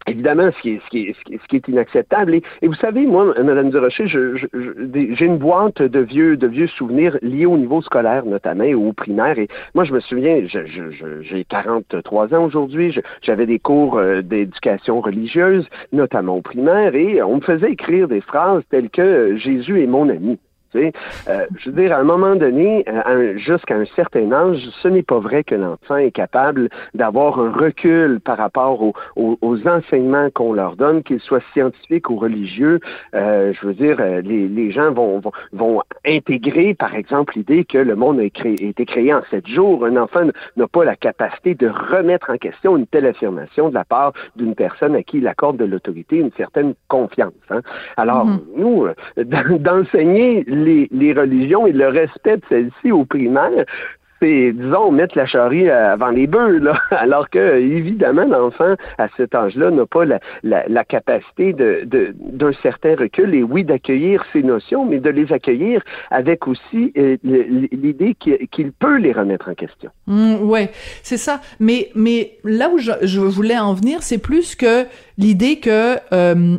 Évidemment, 0.08 0.50
ce 0.56 0.62
qui 0.62 0.70
est, 0.72 0.82
ce 0.86 0.90
qui 0.90 1.00
est, 1.10 1.16
ce 1.30 1.48
qui 1.48 1.58
est, 1.58 1.68
inacceptable. 1.68 2.36
Et, 2.36 2.68
vous 2.68 2.74
savez, 2.76 3.06
moi, 3.06 3.34
Madame 3.44 3.70
Durocher, 3.70 4.08
j'ai 4.08 4.38
je, 4.38 5.26
une 5.26 5.38
boîte 5.38 5.82
de 5.82 6.00
vieux, 6.00 6.38
de 6.38 6.48
vieux 6.48 6.68
souvenirs 6.68 7.18
liés 7.22 7.46
au 7.46 7.58
niveau 7.58 7.82
scolaire, 7.82 8.26
notamment, 8.26 8.64
au 8.64 8.94
primaire. 8.94 9.38
Et 9.38 9.50
moi, 9.76 9.84
je 9.84 9.94
me 9.94 10.00
souviens, 10.00 10.44
j'ai 10.46 11.44
43 11.44 12.34
ans 12.34 12.46
aujourd'hui, 12.46 12.98
j'avais 13.22 13.46
des 13.46 13.60
cours 13.60 13.98
euh, 13.98 14.22
d'éducation 14.22 15.02
religieuse, 15.02 15.68
notamment 15.92 16.38
au 16.38 16.42
primaire, 16.42 16.96
et 16.96 17.22
on 17.22 17.36
me 17.36 17.42
faisait 17.42 17.72
écrire 17.72 18.08
des 18.08 18.22
phrases 18.22 18.64
telles 18.70 18.90
que 18.90 19.36
Jésus 19.36 19.84
est 19.84 19.88
mon 19.88 20.08
ami. 20.08 20.40
Euh, 20.76 21.46
je 21.58 21.70
veux 21.70 21.82
dire, 21.82 21.94
à 21.94 22.00
un 22.00 22.04
moment 22.04 22.36
donné, 22.36 22.86
euh, 22.88 23.38
jusqu'à 23.38 23.76
un 23.76 23.86
certain 23.96 24.32
âge, 24.32 24.60
ce 24.82 24.88
n'est 24.88 25.04
pas 25.04 25.20
vrai 25.20 25.44
que 25.44 25.56
l'enfant 25.56 25.98
est 25.98 26.12
capable 26.12 26.70
d'avoir 26.94 27.40
un 27.40 27.52
recul 27.52 28.20
par 28.20 28.38
rapport 28.38 28.82
aux, 28.82 28.94
enseignements 29.68 30.30
qu'on 30.30 30.54
leur 30.54 30.76
donne, 30.76 31.04
qu'ils 31.04 31.20
soient 31.20 31.42
scientifiques 31.54 32.10
ou 32.10 32.18
religieux. 32.18 32.80
Euh, 33.16 33.54
je 33.54 33.68
veux 33.68 33.74
dire, 33.74 33.98
les, 34.24 34.72
gens 34.72 34.92
vont, 34.92 35.22
vont, 35.52 35.82
intégrer, 36.06 36.74
par 36.74 36.96
exemple, 36.96 37.34
l'idée 37.36 37.66
que 37.66 37.78
le 37.78 37.96
monde 37.96 38.20
a, 38.20 38.24
été 38.24 38.86
créé 38.86 39.14
en 39.14 39.22
sept 39.30 39.48
jours. 39.48 39.86
Un 39.86 39.98
enfant 39.98 40.22
n'a 40.56 40.68
pas 40.68 40.86
la 40.86 40.96
capacité 40.96 41.56
de 41.56 41.68
remettre 41.68 42.30
en 42.30 42.38
question 42.38 42.78
une 42.78 42.88
telle 42.88 43.08
affirmation 43.08 43.70
de 43.70 43.74
la 43.74 43.84
part 43.84 44.14
d'une 44.36 44.56
personne 44.56 44.96
à 44.96 45.04
qui 45.04 45.18
il 45.18 45.28
accorde 45.28 45.58
de 45.58 45.66
l'autorité 45.66 46.18
une 46.18 46.32
certaine 46.38 46.76
confiance. 46.88 47.34
Hein. 47.50 47.62
Alors, 47.98 48.28
mm-hmm. 48.28 48.40
nous, 48.58 48.88
d'enseigner 49.60 50.44
les, 50.92 51.14
religions 51.14 51.68
et 51.68 51.72
le 51.72 51.88
respect 51.88 52.38
de 52.38 52.44
celles-ci 52.50 52.92
au 52.92 53.06
primaire, 53.06 53.66
c'est, 54.20 54.52
disons, 54.52 54.92
mettre 54.92 55.18
la 55.18 55.26
charrie 55.26 55.70
avant 55.70 56.10
les 56.10 56.28
bœufs, 56.28 56.58
là. 56.58 56.82
Alors 56.92 57.30
que, 57.30 57.58
évidemment, 57.60 58.26
l'enfant, 58.26 58.76
à 58.98 59.08
cet 59.16 59.36
âge-là, 59.36 59.70
n'a 59.72 59.86
pas 59.86 60.06
la, 60.44 60.86
capacité 60.86 61.54
d'un 61.54 62.52
certain 62.64 62.96
recul 62.96 63.36
et 63.36 63.44
oui, 63.44 63.64
d'accueillir 63.64 64.24
ces 64.34 64.42
notions, 64.42 64.86
mais 64.86 65.00
de 65.00 65.10
les 65.10 65.32
accueillir 65.32 65.82
avec 66.10 66.48
aussi 66.48 66.94
euh, 66.98 67.18
l'idée 67.24 68.16
qu'il, 68.16 68.72
peut 68.72 68.98
les 68.98 69.12
remettre 69.12 69.50
en 69.50 69.54
question. 69.54 69.92
Mmh, 70.08 70.36
ouais, 70.44 70.72
c'est 71.04 71.18
ça. 71.18 71.42
Mais, 71.60 71.90
mais 71.94 72.38
là 72.44 72.70
où 72.70 72.78
je, 72.78 73.20
voulais 73.20 73.60
en 73.60 73.74
venir, 73.74 74.02
c'est 74.02 74.22
plus 74.22 74.56
que 74.56 74.86
l'idée 75.18 75.60
que, 75.60 75.98
euh, 76.14 76.58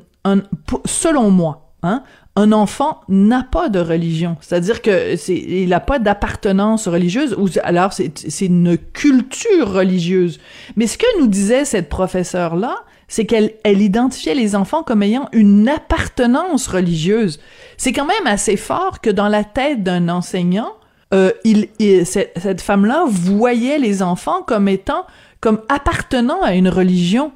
selon 0.84 1.30
moi, 1.30 1.68
Hein? 1.82 2.02
Un 2.38 2.52
enfant 2.52 3.00
n'a 3.08 3.42
pas 3.42 3.68
de 3.68 3.80
religion. 3.80 4.36
C'est-à-dire 4.40 4.80
que 4.80 5.16
c'est, 5.16 5.34
il 5.34 5.70
n'a 5.70 5.80
pas 5.80 5.98
d'appartenance 5.98 6.86
religieuse, 6.86 7.34
ou 7.36 7.48
alors 7.64 7.92
c'est, 7.92 8.40
une 8.40 8.78
culture 8.78 9.72
religieuse. 9.72 10.38
Mais 10.76 10.86
ce 10.86 10.98
que 10.98 11.18
nous 11.18 11.26
disait 11.26 11.64
cette 11.64 11.88
professeure-là, 11.88 12.76
c'est 13.08 13.26
qu'elle 13.26 13.54
elle 13.64 13.82
identifiait 13.82 14.36
les 14.36 14.54
enfants 14.54 14.84
comme 14.84 15.02
ayant 15.02 15.28
une 15.32 15.68
appartenance 15.68 16.68
religieuse. 16.68 17.40
C'est 17.76 17.92
quand 17.92 18.06
même 18.06 18.26
assez 18.26 18.56
fort 18.56 19.00
que 19.00 19.10
dans 19.10 19.28
la 19.28 19.42
tête 19.42 19.82
d'un 19.82 20.08
enseignant, 20.08 20.74
euh, 21.12 21.32
cette, 22.04 22.60
femme-là 22.60 23.06
voyait 23.08 23.80
les 23.80 24.00
enfants 24.00 24.42
comme 24.42 24.68
étant, 24.68 25.06
comme 25.40 25.60
appartenant 25.68 26.40
à 26.42 26.54
une 26.54 26.68
religion. 26.68 27.32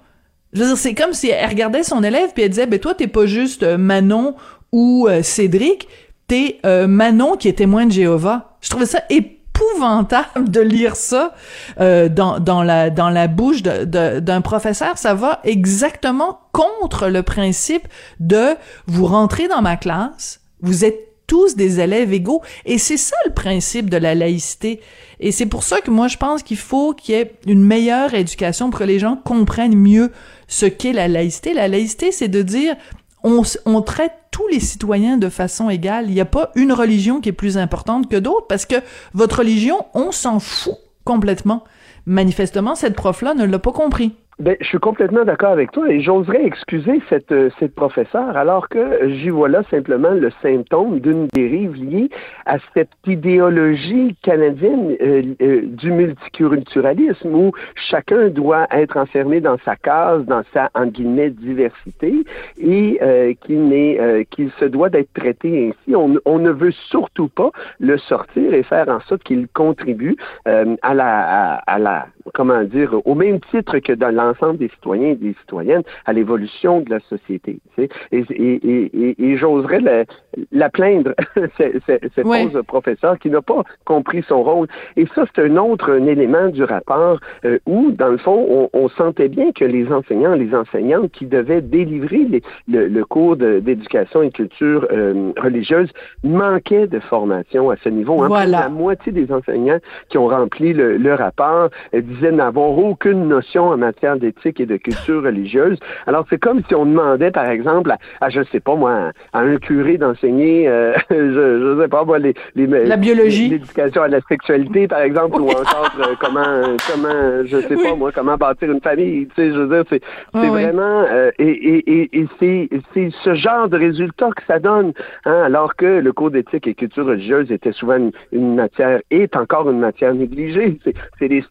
Je 0.52 0.76
c'est 0.76 0.94
comme 0.94 1.14
si 1.14 1.30
elle 1.30 1.48
regardait 1.48 1.82
son 1.82 2.04
élève 2.04 2.30
puis 2.34 2.44
elle 2.44 2.50
disait, 2.50 2.66
ben 2.66 2.78
toi 2.78 2.94
t'es 2.94 3.08
pas 3.08 3.26
juste 3.26 3.64
Manon 3.64 4.36
ou 4.72 5.06
euh, 5.08 5.22
Cédric, 5.22 5.86
t'es 6.26 6.58
euh, 6.64 6.86
Manon 6.86 7.36
qui 7.36 7.48
est 7.48 7.54
témoin 7.54 7.86
de 7.86 7.92
Jéhovah. 7.92 8.56
Je 8.60 8.70
trouvais 8.70 8.86
ça 8.86 9.02
épouvantable 9.10 10.50
de 10.50 10.60
lire 10.60 10.96
ça 10.96 11.34
euh, 11.80 12.08
dans, 12.08 12.40
dans, 12.40 12.62
la, 12.62 12.90
dans 12.90 13.10
la 13.10 13.28
bouche 13.28 13.62
d'un 13.62 14.40
professeur. 14.40 14.98
Ça 14.98 15.14
va 15.14 15.40
exactement 15.44 16.40
contre 16.52 17.08
le 17.08 17.22
principe 17.22 17.86
de 18.18 18.56
vous 18.86 19.06
rentrer 19.06 19.48
dans 19.48 19.62
ma 19.62 19.76
classe, 19.76 20.40
vous 20.60 20.84
êtes 20.84 21.12
tous 21.26 21.56
des 21.56 21.80
élèves 21.80 22.12
égaux. 22.12 22.42
Et 22.66 22.76
c'est 22.76 22.98
ça 22.98 23.16
le 23.24 23.32
principe 23.32 23.88
de 23.88 23.96
la 23.96 24.14
laïcité. 24.14 24.80
Et 25.18 25.32
c'est 25.32 25.46
pour 25.46 25.62
ça 25.62 25.80
que 25.80 25.90
moi, 25.90 26.08
je 26.08 26.18
pense 26.18 26.42
qu'il 26.42 26.58
faut 26.58 26.92
qu'il 26.92 27.14
y 27.14 27.18
ait 27.18 27.32
une 27.46 27.64
meilleure 27.64 28.12
éducation 28.12 28.68
pour 28.68 28.80
que 28.80 28.84
les 28.84 28.98
gens 28.98 29.16
comprennent 29.16 29.76
mieux 29.76 30.12
ce 30.46 30.66
qu'est 30.66 30.92
la 30.92 31.08
laïcité. 31.08 31.54
La 31.54 31.68
laïcité, 31.68 32.12
c'est 32.12 32.28
de 32.28 32.42
dire, 32.42 32.76
on, 33.24 33.42
on 33.66 33.82
traite 33.82 34.12
tous 34.30 34.46
les 34.48 34.60
citoyens 34.60 35.16
de 35.16 35.28
façon 35.28 35.70
égale. 35.70 36.06
Il 36.08 36.14
n'y 36.14 36.20
a 36.20 36.26
pas 36.26 36.50
une 36.54 36.72
religion 36.72 37.20
qui 37.20 37.28
est 37.28 37.32
plus 37.32 37.58
importante 37.58 38.08
que 38.08 38.16
d'autres 38.16 38.46
parce 38.46 38.66
que 38.66 38.76
votre 39.12 39.40
religion, 39.40 39.86
on 39.94 40.12
s'en 40.12 40.40
fout 40.40 40.76
complètement. 41.04 41.64
Manifestement, 42.06 42.74
cette 42.74 42.96
prof-là 42.96 43.34
ne 43.34 43.44
l'a 43.44 43.58
pas 43.58 43.72
compris. 43.72 44.16
Ben, 44.42 44.56
je 44.60 44.66
suis 44.66 44.78
complètement 44.78 45.24
d'accord 45.24 45.52
avec 45.52 45.70
toi 45.70 45.88
et 45.88 46.00
j'oserais 46.00 46.44
excuser 46.44 47.00
cette, 47.08 47.30
euh, 47.30 47.48
cette 47.60 47.76
professeure 47.76 48.36
alors 48.36 48.68
que 48.68 49.08
j'y 49.08 49.28
vois 49.28 49.48
là 49.48 49.62
simplement 49.70 50.10
le 50.10 50.32
symptôme 50.42 50.98
d'une 50.98 51.28
dérive 51.28 51.76
liée 51.76 52.10
à 52.44 52.56
cette 52.74 52.90
idéologie 53.06 54.16
canadienne 54.20 54.96
euh, 55.00 55.22
euh, 55.40 55.60
du 55.66 55.92
multiculturalisme 55.92 57.32
où 57.32 57.52
chacun 57.88 58.30
doit 58.30 58.66
être 58.72 58.96
enfermé 58.96 59.40
dans 59.40 59.58
sa 59.64 59.76
case, 59.76 60.24
dans 60.24 60.42
sa, 60.52 60.70
en 60.74 60.86
guillemets, 60.86 61.30
diversité 61.30 62.12
et 62.58 62.98
qu'il 63.46 63.68
n'est, 63.68 64.26
qu'il 64.30 64.50
se 64.58 64.64
doit 64.64 64.88
d'être 64.88 65.12
traité 65.12 65.68
ainsi. 65.68 65.94
On, 65.94 66.16
on, 66.24 66.40
ne 66.40 66.50
veut 66.50 66.72
surtout 66.90 67.28
pas 67.28 67.52
le 67.78 67.96
sortir 67.96 68.52
et 68.52 68.64
faire 68.64 68.88
en 68.88 68.98
sorte 69.02 69.22
qu'il 69.22 69.46
contribue 69.46 70.16
à 70.44 70.94
la, 70.94 71.54
à, 71.64 71.78
la, 71.78 72.06
comment 72.34 72.62
dire, 72.64 72.94
au 73.04 73.14
même 73.14 73.40
titre 73.50 73.78
que 73.78 73.92
dans 73.92 74.14
l'ensemble 74.14 74.58
des 74.58 74.68
citoyens 74.68 75.10
et 75.10 75.16
des 75.16 75.34
citoyennes 75.40 75.82
à 76.04 76.12
l'évolution 76.12 76.80
de 76.80 76.90
la 76.90 77.00
société. 77.00 77.58
Tu 77.76 77.82
sais? 77.82 77.88
Et, 78.12 78.24
et, 78.30 78.90
et, 79.08 79.24
et 79.24 79.36
j'oserais 79.36 79.80
la, 79.80 80.04
la, 80.50 80.70
plaindre, 80.70 81.14
cette, 81.56 81.82
cette 81.86 82.24
ouais. 82.24 82.48
professeur 82.66 83.18
qui 83.18 83.30
n'a 83.30 83.42
pas 83.42 83.62
compris 83.84 84.24
son 84.28 84.42
rôle. 84.42 84.68
Et 84.96 85.06
ça, 85.14 85.24
c'est 85.34 85.42
un 85.42 85.56
autre 85.56 85.90
un 85.90 86.06
élément 86.06 86.48
du 86.48 86.64
rapport 86.64 87.18
euh, 87.44 87.58
où, 87.66 87.90
dans 87.92 88.08
le 88.08 88.18
fond, 88.18 88.46
on, 88.48 88.70
on, 88.72 88.88
sentait 88.88 89.28
bien 89.28 89.52
que 89.52 89.64
les 89.64 89.90
enseignants, 89.92 90.34
les 90.34 90.54
enseignantes 90.54 91.10
qui 91.12 91.26
devaient 91.26 91.60
délivrer 91.60 92.24
les, 92.28 92.42
le, 92.68 92.88
le, 92.88 93.04
cours 93.04 93.36
d'éducation 93.36 94.22
et 94.22 94.30
culture 94.30 94.86
euh, 94.92 95.32
religieuse 95.36 95.90
manquaient 96.22 96.86
de 96.86 97.00
formation 97.00 97.70
à 97.70 97.76
ce 97.76 97.88
niveau. 97.88 98.22
Hein. 98.22 98.28
Voilà. 98.28 98.62
La 98.62 98.68
moitié 98.68 99.12
des 99.12 99.32
enseignants 99.32 99.78
qui 100.08 100.18
ont 100.18 100.28
rempli 100.28 100.72
le, 100.72 100.96
le 100.96 101.14
rapport 101.14 101.70
euh, 101.94 102.00
disaient 102.12 102.32
n'avoir 102.32 102.76
aucune 102.78 103.28
notion 103.28 103.68
en 103.68 103.76
matière 103.76 104.16
d'éthique 104.16 104.60
et 104.60 104.66
de 104.66 104.76
culture 104.76 105.22
religieuse. 105.22 105.78
Alors, 106.06 106.26
c'est 106.30 106.38
comme 106.38 106.62
si 106.68 106.74
on 106.74 106.86
demandait, 106.86 107.30
par 107.30 107.46
exemple, 107.46 107.94
à, 108.20 108.30
je 108.30 108.42
sais 108.50 108.60
pas 108.60 108.74
moi, 108.74 109.12
à 109.32 109.40
un 109.40 109.56
curé 109.56 109.98
d'enseigner, 109.98 110.68
euh, 110.68 110.92
je, 111.10 111.16
je 111.16 111.80
sais 111.80 111.88
pas 111.88 112.04
moi, 112.04 112.18
les, 112.18 112.34
les 112.54 112.66
la 112.66 112.96
biologie, 112.96 113.48
l'éducation 113.48 114.02
à 114.02 114.08
la 114.08 114.20
sexualité, 114.28 114.88
par 114.88 115.00
exemple, 115.00 115.40
ou 115.40 115.48
encore 115.48 115.90
euh, 116.00 116.14
comment, 116.20 116.76
comment, 116.90 117.44
je 117.44 117.60
sais 117.68 117.76
pas 117.76 117.94
moi, 117.94 118.10
comment 118.12 118.36
bâtir 118.36 118.70
une 118.70 118.80
famille. 118.80 119.26
Tu 119.28 119.34
sais, 119.36 119.52
je 119.52 119.58
veux 119.58 119.68
dire, 119.68 119.84
c'est, 119.90 120.02
c'est 120.34 120.48
vraiment, 120.48 121.04
euh, 121.10 121.30
et, 121.38 121.50
et, 121.50 122.18
et, 122.18 122.26
c'est, 122.38 122.68
c'est 122.94 123.10
ce 123.24 123.34
genre 123.34 123.68
de 123.68 123.76
résultat 123.78 124.30
que 124.36 124.42
ça 124.46 124.58
donne, 124.58 124.92
hein, 125.24 125.42
alors 125.44 125.76
que 125.76 125.86
le 125.86 126.12
cours 126.12 126.30
d'éthique 126.30 126.66
et 126.66 126.74
culture 126.74 127.06
religieuse 127.06 127.50
était 127.50 127.72
souvent 127.72 127.96
une, 127.96 128.12
une 128.32 128.54
matière, 128.54 129.00
est 129.10 129.36
encore 129.36 129.70
une 129.70 129.80
matière 129.80 130.14
négligée. 130.14 130.78
C'est, 130.84 130.94
c'est 131.18 131.28
des 131.28 131.42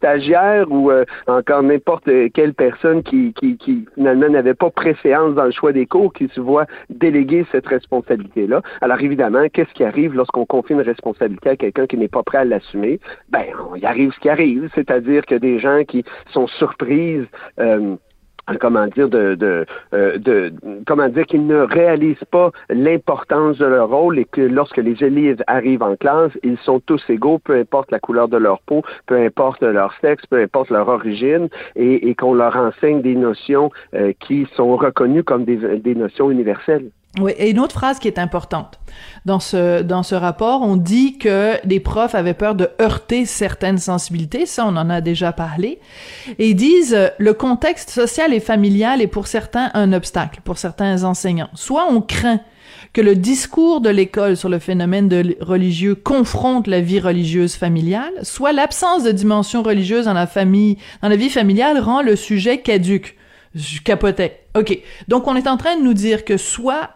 ou 0.70 0.92
encore 1.28 1.64
n'importe 1.64 2.10
quelle 2.34 2.54
personne 2.54 3.04
qui, 3.04 3.34
qui, 3.34 3.58
qui 3.58 3.86
finalement 3.96 4.30
n'avait 4.30 4.54
pas 4.54 4.70
préférence 4.70 5.36
dans 5.36 5.46
le 5.46 5.52
choix 5.52 5.72
des 5.72 5.86
cours 5.86 6.14
qui 6.14 6.28
se 6.30 6.40
voit 6.40 6.66
déléguer 6.90 7.46
cette 7.52 7.68
responsabilité-là. 7.68 8.62
Alors 8.82 9.02
évidemment, 9.02 9.48
qu'est-ce 9.52 9.74
qui 9.74 9.84
arrive 9.84 10.14
lorsqu'on 10.14 10.46
confie 10.46 10.74
une 10.74 10.82
responsabilité 10.82 11.50
à 11.50 11.56
quelqu'un 11.56 11.88
qui 11.88 11.98
n'est 11.98 12.08
pas 12.08 12.24
prêt 12.24 12.40
à 12.40 12.46
l'assumer? 12.46 13.00
Ben, 13.30 13.46
il 13.76 13.86
arrive 13.86 14.12
ce 14.14 14.20
qui 14.20 14.30
arrive, 14.30 14.70
c'est-à-dire 14.76 15.26
que 15.26 15.36
des 15.36 15.60
gens 15.60 15.84
qui 15.84 16.04
sont 16.32 16.48
surprises 16.48 17.26
euh, 17.60 17.96
comment 18.60 18.88
dire 18.88 19.10
de, 19.10 19.36
de, 19.36 19.66
euh, 19.94 20.18
de 20.18 20.54
comment 20.86 21.08
dire 21.10 21.26
qu'ils 21.26 21.46
ne 21.46 21.60
réalisent 21.62 22.28
pas 22.32 22.52
l'importance 22.70 23.58
de 23.58 23.66
leur 23.66 23.90
rôle 23.90 24.20
et 24.20 24.26
que 24.26 24.42
lorsque 24.42 24.78
les 24.78 25.04
élèves 25.04 25.42
arrivent 25.48 25.84
en 25.84 25.96
classe, 25.96 26.32
ils 26.44 26.58
sont 26.60 26.80
tous 26.80 27.04
égaux, 27.10 27.40
peu 27.40 27.56
importe 27.56 27.92
la 27.92 28.00
couleur 28.00 28.28
de 28.28 28.38
leur 28.38 28.60
peau, 28.62 28.84
peu 29.08 29.16
importe 29.16 29.62
leur 29.62 29.94
sexe, 30.02 30.26
peu 30.26 30.42
importe 30.42 30.70
leur 30.70 30.88
origine, 30.88 31.50
et, 31.76 32.10
et 32.10 32.16
qu'on 32.16 32.34
leur 32.34 32.56
enseigne 32.56 33.02
des 33.02 33.16
notions 33.16 33.72
euh, 33.94 34.14
qui 34.20 34.48
sont 34.56 34.76
reconnues 34.76 35.24
comme 35.24 35.46
des, 35.46 35.58
des 35.80 35.96
notions 35.96 36.32
universelles. 36.32 36.90
Oui, 37.20 37.34
et 37.38 37.50
une 37.50 37.60
autre 37.60 37.74
phrase 37.74 38.00
qui 38.00 38.08
est 38.08 38.18
importante. 38.18 38.80
Dans 39.26 39.42
ce, 39.42 39.82
dans 39.82 40.02
ce 40.02 40.16
rapport, 40.16 40.62
on 40.62 40.78
dit 40.78 41.18
que 41.18 41.58
les 41.66 41.82
profs 41.82 42.16
avaient 42.16 42.34
peur 42.34 42.56
de 42.56 42.70
heurter 42.82 43.26
certaines 43.26 43.80
sensibilités, 43.80 44.46
ça 44.46 44.66
on 44.66 44.78
en 44.78 44.90
a 44.90 45.02
déjà 45.02 45.34
parlé, 45.34 45.80
et 46.40 46.50
ils 46.50 46.56
disent 46.56 46.94
euh, 46.94 47.10
le 47.18 47.34
contexte 47.34 47.90
social 47.90 48.34
et 48.34 48.40
familial 48.40 49.02
est 49.02 49.08
pour 49.08 49.28
certains 49.28 49.72
un 49.74 49.92
obstacle, 49.92 50.40
pour 50.46 50.58
certains 50.58 51.04
enseignants. 51.04 51.50
Soit 51.54 51.86
on 51.90 52.00
craint 52.00 52.40
que 52.94 53.02
le 53.02 53.16
discours 53.16 53.82
de 53.82 53.90
l'école 53.90 54.38
sur 54.38 54.48
le 54.48 54.60
phénomène 54.60 55.10
religieux 55.42 55.96
confronte 55.96 56.68
la 56.68 56.80
vie 56.80 57.02
religieuse 57.02 57.56
familiale, 57.56 58.14
soit 58.24 58.54
l'absence 58.54 59.04
de 59.04 59.12
dimension 59.12 59.64
religieuse 59.64 60.06
dans 60.06 60.14
la 60.14 60.28
famille, 60.28 60.78
dans 61.02 61.10
la 61.10 61.18
vie 61.18 61.30
familiale 61.30 61.78
rend 61.80 62.02
le 62.02 62.16
sujet 62.16 62.60
caduque. 62.60 63.18
Je 63.54 63.82
capotais. 63.82 64.46
OK. 64.56 64.80
Donc, 65.10 65.28
on 65.28 65.36
est 65.36 65.48
en 65.48 65.58
train 65.58 65.76
de 65.76 65.84
nous 65.84 65.94
dire 65.94 66.24
que 66.24 66.38
soit 66.38 66.92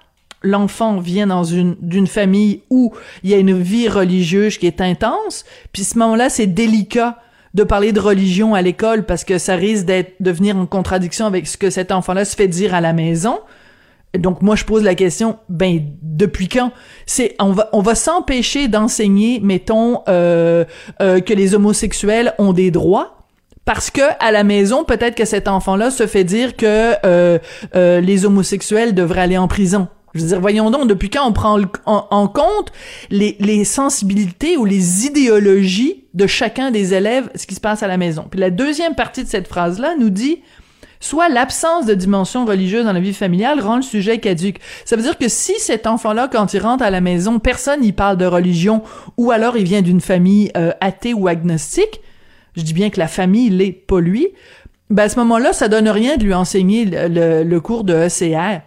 l'enfant 0.45 0.99
vient 0.99 1.27
dans 1.27 1.43
une 1.43 1.75
d'une 1.81 2.07
famille 2.07 2.61
où 2.69 2.93
il 3.23 3.31
y 3.31 3.33
a 3.33 3.37
une 3.37 3.59
vie 3.59 3.89
religieuse 3.89 4.57
qui 4.57 4.67
est 4.67 4.81
intense, 4.81 5.45
puis 5.73 5.83
ce 5.83 5.97
moment-là, 5.97 6.29
c'est 6.29 6.47
délicat 6.47 7.17
de 7.55 7.63
parler 7.63 7.93
de 7.93 7.99
religion 8.01 8.53
à 8.53 8.61
l'école 8.61 9.05
parce 9.05 9.23
que 9.23 9.37
ça 9.37 9.55
risque 9.55 9.85
d'être 9.85 10.13
de 10.19 10.29
venir 10.29 10.57
en 10.57 10.65
contradiction 10.65 11.25
avec 11.25 11.47
ce 11.47 11.57
que 11.57 11.69
cet 11.69 11.91
enfant-là 11.91 12.25
se 12.25 12.35
fait 12.35 12.49
dire 12.49 12.75
à 12.75 12.81
la 12.81 12.93
maison. 12.93 13.39
Donc 14.17 14.41
moi 14.41 14.55
je 14.55 14.65
pose 14.65 14.83
la 14.83 14.95
question, 14.95 15.37
ben 15.49 15.81
depuis 16.01 16.47
quand? 16.47 16.71
C'est 17.05 17.35
on 17.39 17.51
va 17.51 17.69
on 17.73 17.81
va 17.81 17.95
s'empêcher 17.95 18.67
d'enseigner, 18.67 19.39
mettons 19.41 20.01
euh, 20.07 20.65
euh, 21.01 21.19
que 21.21 21.33
les 21.33 21.55
homosexuels 21.55 22.33
ont 22.37 22.53
des 22.53 22.71
droits 22.71 23.17
parce 23.65 23.89
que 23.89 24.01
à 24.19 24.31
la 24.31 24.43
maison 24.43 24.83
peut-être 24.83 25.15
que 25.15 25.25
cet 25.25 25.47
enfant-là 25.47 25.91
se 25.91 26.07
fait 26.07 26.23
dire 26.23 26.55
que 26.55 26.93
euh, 27.05 27.39
euh, 27.75 27.99
les 27.99 28.25
homosexuels 28.25 28.93
devraient 28.93 29.21
aller 29.21 29.37
en 29.37 29.47
prison. 29.47 29.87
Je 30.15 30.21
veux 30.21 30.27
dire, 30.27 30.39
voyons 30.39 30.71
donc, 30.71 30.87
depuis 30.87 31.09
quand 31.09 31.27
on 31.27 31.33
prend 31.33 31.59
en, 31.85 32.27
compte 32.29 32.71
les, 33.09 33.65
sensibilités 33.65 34.55
ou 34.55 34.63
les 34.63 35.05
idéologies 35.05 36.05
de 36.13 36.25
chacun 36.25 36.71
des 36.71 36.93
élèves, 36.93 37.29
ce 37.35 37.45
qui 37.45 37.53
se 37.53 37.59
passe 37.59 37.83
à 37.83 37.87
la 37.87 37.97
maison? 37.97 38.25
Puis 38.31 38.39
la 38.39 38.49
deuxième 38.49 38.95
partie 38.95 39.25
de 39.25 39.29
cette 39.29 39.47
phrase-là 39.49 39.95
nous 39.99 40.09
dit, 40.09 40.41
soit 41.01 41.27
l'absence 41.27 41.85
de 41.85 41.93
dimension 41.93 42.45
religieuse 42.45 42.85
dans 42.85 42.93
la 42.93 43.01
vie 43.01 43.13
familiale 43.13 43.59
rend 43.59 43.75
le 43.75 43.81
sujet 43.81 44.19
caduque. 44.19 44.59
Ça 44.85 44.95
veut 44.95 45.01
dire 45.01 45.17
que 45.17 45.27
si 45.27 45.53
cet 45.59 45.85
enfant-là, 45.85 46.29
quand 46.31 46.53
il 46.53 46.59
rentre 46.59 46.85
à 46.85 46.91
la 46.91 47.01
maison, 47.01 47.39
personne 47.39 47.81
n'y 47.81 47.91
parle 47.91 48.15
de 48.15 48.25
religion, 48.25 48.83
ou 49.17 49.31
alors 49.31 49.57
il 49.57 49.65
vient 49.65 49.81
d'une 49.81 50.01
famille 50.01 50.49
euh, 50.55 50.71
athée 50.79 51.13
ou 51.13 51.27
agnostique, 51.27 51.99
je 52.55 52.61
dis 52.61 52.73
bien 52.73 52.89
que 52.89 52.99
la 52.99 53.09
famille 53.09 53.49
l'est, 53.49 53.73
pas 53.73 53.99
lui, 53.99 54.29
ben 54.89 55.03
à 55.03 55.09
ce 55.09 55.19
moment-là, 55.19 55.51
ça 55.51 55.67
donne 55.67 55.89
rien 55.89 56.15
de 56.15 56.23
lui 56.23 56.33
enseigner 56.33 56.85
le 56.85 57.59
cours 57.59 57.83
de 57.83 57.93
ECR 57.93 58.61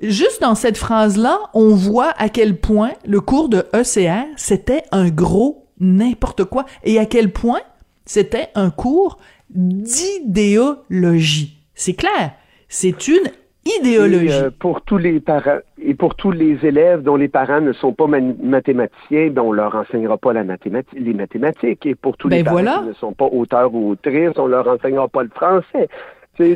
juste 0.00 0.40
dans 0.40 0.54
cette 0.54 0.76
phrase-là, 0.76 1.38
on 1.52 1.74
voit 1.74 2.12
à 2.18 2.28
quel 2.28 2.56
point 2.56 2.92
le 3.06 3.20
cours 3.20 3.48
de 3.48 3.64
ECR, 3.74 4.26
c'était 4.36 4.82
un 4.92 5.10
gros 5.10 5.66
n'importe 5.80 6.44
quoi 6.44 6.64
et 6.84 6.98
à 6.98 7.06
quel 7.06 7.32
point 7.32 7.60
c'était 8.04 8.48
un 8.54 8.70
cours 8.70 9.18
d'idéologie. 9.50 11.58
C'est 11.74 11.94
clair. 11.94 12.32
C'est 12.68 13.08
une 13.08 13.30
idéologie. 13.64 14.32
Euh, 14.32 14.50
pour 14.56 14.82
tous 14.82 14.98
les 14.98 15.20
parents 15.20 15.58
et 15.80 15.94
pour 15.94 16.14
tous 16.14 16.30
les 16.30 16.58
élèves 16.62 17.02
dont 17.02 17.16
les 17.16 17.28
parents 17.28 17.60
ne 17.60 17.72
sont 17.72 17.92
pas 17.92 18.06
mathématiciens, 18.06 19.30
dont 19.30 19.48
on 19.48 19.52
leur 19.52 19.74
enseignera 19.74 20.18
pas 20.18 20.32
la 20.32 20.42
les 20.42 21.14
mathématiques. 21.14 21.86
Et 21.86 21.94
pour 21.94 22.16
tous 22.16 22.28
les 22.28 22.42
ben 22.42 22.64
parents 22.64 22.82
qui 22.82 22.88
ne 22.88 22.94
sont 22.94 23.12
pas 23.12 23.26
auteurs 23.26 23.74
ou 23.74 23.90
autrices, 23.90 24.36
on 24.36 24.46
leur 24.46 24.68
enseignera 24.68 25.08
pas 25.08 25.22
le 25.22 25.30
français. 25.30 25.88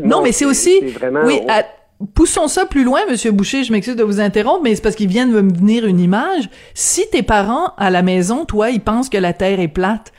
non, 0.05 0.23
mais 0.23 0.33
c'est 0.33 0.45
aussi, 0.45 0.81
oui, 1.25 1.41
poussons 2.15 2.49
ça 2.49 2.65
plus 2.65 2.85
loin, 2.85 3.01
Monsieur 3.11 3.33
Boucher, 3.33 3.65
je 3.65 3.73
m'excuse 3.73 3.97
de 3.97 4.05
vous 4.05 4.21
interrompre, 4.21 4.63
mais 4.63 4.75
c'est 4.75 4.83
parce 4.83 4.95
qu'il 4.95 5.09
vient 5.09 5.27
de 5.27 5.41
me 5.41 5.53
venir 5.53 5.85
une 5.87 5.99
image. 5.99 6.49
Si 6.75 7.09
tes 7.11 7.23
parents, 7.23 7.73
à 7.77 7.91
la 7.91 8.03
maison, 8.03 8.45
toi, 8.45 8.71
ils 8.71 8.81
pensent 8.81 9.09
que 9.09 9.19
la 9.19 9.33
Terre 9.33 9.61
est 9.61 9.69
plate, 9.69 10.13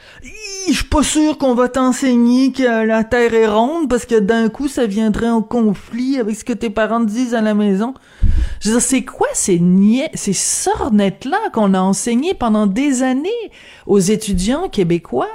je 0.67 0.73
suis 0.73 0.85
pas 0.85 1.03
sûr 1.03 1.37
qu'on 1.37 1.55
va 1.55 1.69
t'enseigner 1.69 2.51
que 2.51 2.85
la 2.85 3.03
Terre 3.03 3.33
est 3.33 3.47
ronde, 3.47 3.89
parce 3.89 4.05
que 4.05 4.19
d'un 4.19 4.49
coup, 4.49 4.67
ça 4.67 4.85
viendrait 4.85 5.29
en 5.29 5.41
conflit 5.41 6.19
avec 6.19 6.35
ce 6.35 6.43
que 6.43 6.53
tes 6.53 6.69
parents 6.69 6.99
disent 6.99 7.33
à 7.33 7.41
la 7.41 7.53
maison. 7.53 7.93
Je 8.59 8.69
veux 8.69 8.75
dire, 8.75 8.81
c'est 8.81 9.05
quoi 9.05 9.27
ces 9.33 9.59
niais, 9.59 10.09
ces 10.13 10.33
sornettes-là 10.33 11.37
qu'on 11.53 11.73
a 11.73 11.79
enseignées 11.79 12.33
pendant 12.33 12.67
des 12.67 13.03
années 13.03 13.29
aux 13.87 13.99
étudiants 13.99 14.67
québécois? 14.67 15.29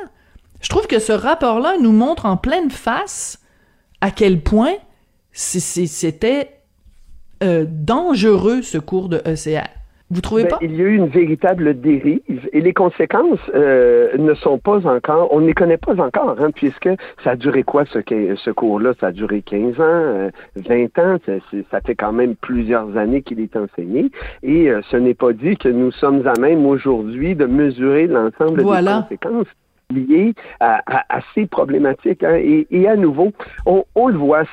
Je 0.60 0.68
trouve 0.68 0.86
que 0.86 0.98
ce 0.98 1.12
rapport-là 1.12 1.74
nous 1.80 1.92
montre 1.92 2.26
en 2.26 2.36
pleine 2.36 2.70
face 2.70 3.38
à 4.00 4.10
quel 4.10 4.42
point 4.42 4.74
c'était 5.34 6.48
euh, 7.42 7.64
dangereux 7.68 8.62
ce 8.62 8.78
cours 8.78 9.08
de 9.08 9.18
ECR. 9.18 9.68
Vous 10.10 10.20
trouvez 10.20 10.44
ben, 10.44 10.50
pas? 10.50 10.58
Il 10.60 10.76
y 10.76 10.82
a 10.82 10.84
eu 10.84 10.94
une 10.94 11.08
véritable 11.08 11.80
dérive 11.80 12.48
et 12.52 12.60
les 12.60 12.72
conséquences 12.72 13.40
euh, 13.54 14.16
ne 14.16 14.34
sont 14.34 14.58
pas 14.58 14.86
encore, 14.86 15.28
on 15.32 15.40
ne 15.40 15.46
les 15.46 15.54
connaît 15.54 15.78
pas 15.78 16.00
encore, 16.00 16.36
hein, 16.38 16.50
puisque 16.54 16.88
ça 17.24 17.30
a 17.30 17.36
duré 17.36 17.64
quoi 17.64 17.84
ce, 17.86 17.98
ce 18.36 18.50
cours-là? 18.50 18.92
Ça 19.00 19.08
a 19.08 19.12
duré 19.12 19.42
15 19.42 19.80
ans, 19.80 20.30
20 20.56 20.70
euh, 20.70 20.86
ans, 20.98 21.18
ça, 21.26 21.32
ça, 21.70 21.80
fait 21.80 21.96
quand 21.96 22.12
même 22.12 22.36
plusieurs 22.36 22.96
années 22.96 23.22
qu'il 23.22 23.40
est 23.40 23.56
enseigné 23.56 24.10
et 24.42 24.70
ce 24.90 24.96
n'est 24.96 25.14
pas 25.14 25.32
dit 25.32 25.56
que 25.56 25.68
nous 25.68 25.90
sommes 25.90 26.24
à 26.26 26.38
même 26.38 26.64
aujourd'hui 26.64 27.34
de 27.34 27.46
mesurer 27.46 28.06
l'ensemble 28.06 28.58
des 28.58 28.62
conséquences 28.62 29.48
liées 29.90 30.34
à, 30.60 30.82
à, 30.86 31.20
ces 31.34 31.46
problématiques. 31.46 32.22
Hein. 32.22 32.36
Et, 32.36 32.66
et, 32.70 32.88
à 32.88 32.96
nouveau, 32.96 33.32
on, 33.66 33.84
on 33.94 34.08
le 34.08 34.18
voit, 34.18 34.44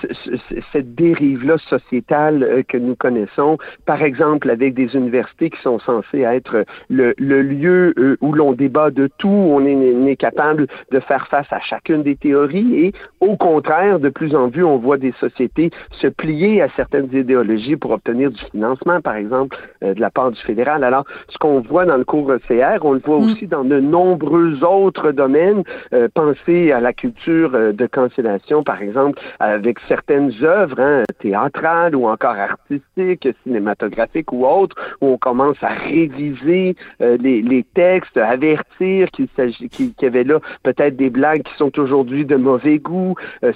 cette 0.71 0.95
dérive-là 0.95 1.57
sociétale 1.57 2.43
euh, 2.43 2.63
que 2.67 2.77
nous 2.77 2.95
connaissons, 2.95 3.57
par 3.85 4.01
exemple 4.03 4.49
avec 4.49 4.73
des 4.73 4.95
universités 4.95 5.49
qui 5.49 5.61
sont 5.61 5.79
censées 5.79 6.21
être 6.21 6.65
le, 6.89 7.13
le 7.17 7.41
lieu 7.41 7.93
euh, 7.97 8.17
où 8.21 8.33
l'on 8.33 8.53
débat 8.53 8.91
de 8.91 9.09
tout, 9.17 9.27
où 9.27 9.53
on 9.53 9.65
est, 9.65 10.11
est, 10.11 10.15
capable 10.15 10.67
de 10.91 10.99
faire 10.99 11.27
face 11.27 11.47
à 11.51 11.59
chacune 11.59 12.03
des 12.03 12.15
théories, 12.15 12.85
et 12.85 12.93
au 13.19 13.35
contraire, 13.37 13.99
de 13.99 14.09
plus 14.09 14.35
en 14.35 14.49
plus, 14.49 14.63
on 14.63 14.77
voit 14.77 14.97
des 14.97 15.13
sociétés 15.19 15.71
se 15.91 16.07
plier 16.07 16.61
à 16.61 16.69
certaines 16.75 17.13
idéologies 17.13 17.75
pour 17.75 17.91
obtenir 17.91 18.31
du 18.31 18.41
financement, 18.51 19.01
par 19.01 19.15
exemple, 19.15 19.57
euh, 19.83 19.93
de 19.93 20.01
la 20.01 20.09
part 20.09 20.31
du 20.31 20.41
fédéral. 20.41 20.83
Alors, 20.83 21.05
ce 21.29 21.37
qu'on 21.37 21.61
voit 21.61 21.85
dans 21.85 21.97
le 21.97 22.05
cours 22.05 22.31
ECR, 22.31 22.79
on 22.83 22.93
le 22.93 22.99
voit 22.99 23.19
mm. 23.19 23.23
aussi 23.23 23.47
dans 23.47 23.63
de 23.63 23.79
nombreux 23.79 24.63
autres 24.63 25.11
domaines. 25.23 25.63
Euh, 25.93 26.07
pensez 26.13 26.71
à 26.71 26.79
la 26.79 26.93
culture 26.93 27.51
euh, 27.53 27.71
de 27.81 27.85
cancellation, 27.85 28.63
par 28.63 28.81
exemple, 28.81 29.19
avec 29.39 29.75
certaines 29.87 30.31
œuvres 30.41 30.79
hein, 30.79 31.03
théâtrales 31.19 31.95
ou 31.95 32.07
encore 32.07 32.37
artistiques, 32.53 33.27
cinématographiques 33.43 34.31
ou 34.31 34.45
autres, 34.45 34.75
où 35.01 35.07
on 35.15 35.17
commence 35.17 35.61
à 35.61 35.73
réviser 35.93 36.75
euh, 37.01 37.17
les, 37.25 37.41
les, 37.41 37.63
textes, 37.63 38.17
avertir 38.17 39.09
qu'il 39.11 39.27
s'agit 39.35 39.69
qu'il 39.69 39.93
y 40.01 40.05
avait 40.05 40.23
là 40.23 40.39
peut-être 40.63 40.95
des 40.95 41.09
blagues 41.09 41.43
qui 41.43 41.55
sont 41.55 41.73
aujourd'hui 41.79 42.25
de 42.25 42.35
mauvais 42.35 42.79
goût. 42.79 43.15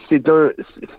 c'est 0.09 0.27
un 0.29 0.49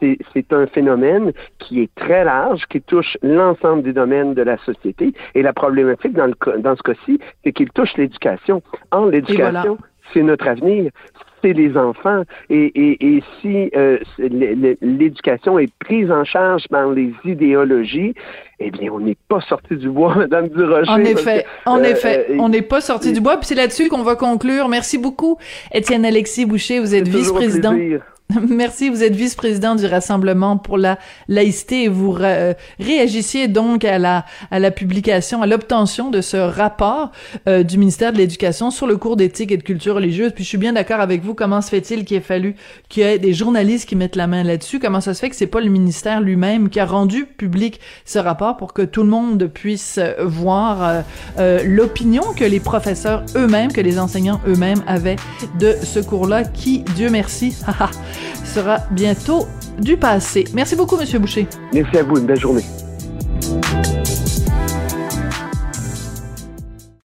c'est 0.01 0.53
un 0.53 0.67
phénomène 0.67 1.33
qui 1.59 1.83
est 1.83 1.95
très 1.95 2.25
large, 2.25 2.63
qui 2.71 2.81
touche 2.81 3.17
l'ensemble 3.23 3.83
des 3.83 3.93
domaines 3.93 4.35
de 4.35 4.43
la 4.43 4.57
société. 4.59 5.13
Et 5.35 5.43
la 5.43 5.53
problématique 5.53 6.13
dans, 6.13 6.27
le, 6.27 6.59
dans 6.61 6.77
ce 6.77 6.83
cas-ci, 6.83 7.19
c'est 7.43 7.53
qu'il 7.53 7.71
touche 7.71 7.95
l'éducation. 7.97 8.63
En 8.91 9.07
l'éducation, 9.07 9.79
c'est 10.13 10.23
notre 10.23 10.47
avenir, 10.49 10.91
c'est 11.43 11.53
les 11.53 11.77
enfants. 11.77 12.23
Et, 12.51 12.73
et, 12.75 13.17
et 13.17 13.23
si 13.41 13.71
euh, 13.77 13.99
l'éducation 14.19 15.59
est 15.59 15.73
prise 15.79 16.11
en 16.11 16.25
charge 16.25 16.65
par 16.69 16.91
les 16.91 17.13
idéologies, 17.25 18.15
eh 18.59 18.71
bien, 18.71 18.91
on 18.93 19.01
n'est 19.01 19.17
pas 19.29 19.41
sorti 19.41 19.77
du 19.77 19.91
bois, 19.91 20.15
Madame 20.17 20.49
Durocher. 20.49 20.91
En 20.91 21.05
effet, 21.05 21.47
en 21.67 21.81
euh, 21.81 21.85
effet, 21.85 22.27
euh, 22.31 22.37
on 22.39 22.49
n'est 22.49 22.63
pas 22.63 22.81
sorti 22.81 23.13
du 23.13 23.21
bois. 23.21 23.37
Puis 23.37 23.47
c'est 23.47 23.55
là-dessus 23.55 23.89
qu'on 23.89 24.03
va 24.03 24.17
conclure. 24.17 24.69
Merci 24.69 24.99
beaucoup, 24.99 25.39
Étienne 25.73 26.05
Alexis 26.05 26.47
Boucher. 26.47 26.81
Vous 26.81 26.95
êtes 26.95 27.09
vice-président. 27.09 27.75
Merci, 28.49 28.89
vous 28.89 29.05
êtes 29.05 29.15
vice-président 29.15 29.77
du 29.77 29.87
Rassemblement 29.87 30.57
pour 30.57 30.79
la 30.79 30.99
laïcité 31.29 31.85
et 31.85 31.89
vous 31.89 32.11
réagissiez 32.81 33.47
donc 33.47 33.85
à 33.85 33.99
la, 33.99 34.25
à 34.51 34.59
la 34.59 34.73
publication, 34.73 35.43
à 35.43 35.47
l'obtention 35.47 36.11
de 36.11 36.21
ce 36.21 36.37
rapport 36.37 37.13
euh, 37.49 37.63
du 37.63 37.79
ministère 37.79 38.13
de 38.13 38.19
l'Éducation 38.19 38.73
sur 38.73 38.89
le 38.89 38.97
cours 38.97 39.17
d'éthique 39.17 39.53
et 39.53 39.57
de 39.57 39.63
culture 39.63 39.95
religieuse. 39.95 40.33
Puis 40.35 40.43
je 40.43 40.49
suis 40.49 40.59
bien 40.59 40.73
d'accord 40.73 41.01
avec 41.01 41.23
vous, 41.23 41.35
comment 41.35 41.61
se 41.61 41.69
fait-il 41.69 42.05
qu'il 42.05 42.17
ait 42.17 42.21
fallu 42.21 42.57
qu'il 42.89 43.05
y 43.05 43.07
ait 43.07 43.19
des 43.19 43.33
journalistes 43.33 43.89
qui 43.89 43.95
mettent 43.95 44.17
la 44.17 44.27
main 44.27 44.43
là-dessus? 44.43 44.81
Comment 44.81 45.01
ça 45.01 45.15
se 45.15 45.21
fait 45.21 45.31
que 45.31 45.37
c'est 45.37 45.47
pas 45.47 45.61
le 45.61 45.71
ministère 45.71 46.21
lui-même 46.21 46.69
qui 46.69 46.81
a 46.81 46.87
rendu 46.87 47.27
public 47.27 47.81
ce 48.05 48.19
rapport 48.19 48.57
pour 48.57 48.73
que 48.73 48.83
tout 48.83 49.05
le 49.05 49.09
monde 49.09 49.47
puisse 49.47 50.01
voir 50.21 50.83
euh, 50.83 51.01
euh, 51.39 51.63
l'opinion 51.65 52.23
que 52.37 52.45
les 52.45 52.61
professeurs 52.61 53.25
eux-mêmes, 53.37 53.73
que 53.73 53.81
les 53.81 54.01
enseignants 54.01 54.41
eux-mêmes 54.49 54.83
avaient 54.89 55.17
de 55.61 55.77
ce 55.83 56.01
cours-là 56.01 56.43
qui, 56.43 56.81
Dieu 56.97 57.09
merci, 57.09 57.57
sera 58.45 58.79
bientôt 58.91 59.47
du 59.79 59.97
passé. 59.97 60.45
Merci 60.55 60.77
beaucoup, 60.77 60.97
Monsieur 60.97 61.19
Boucher. 61.19 61.47
Merci 61.73 61.99
à 61.99 62.03
vous. 62.03 62.19
Une 62.19 62.27
belle 62.27 62.41
journée. 62.41 62.65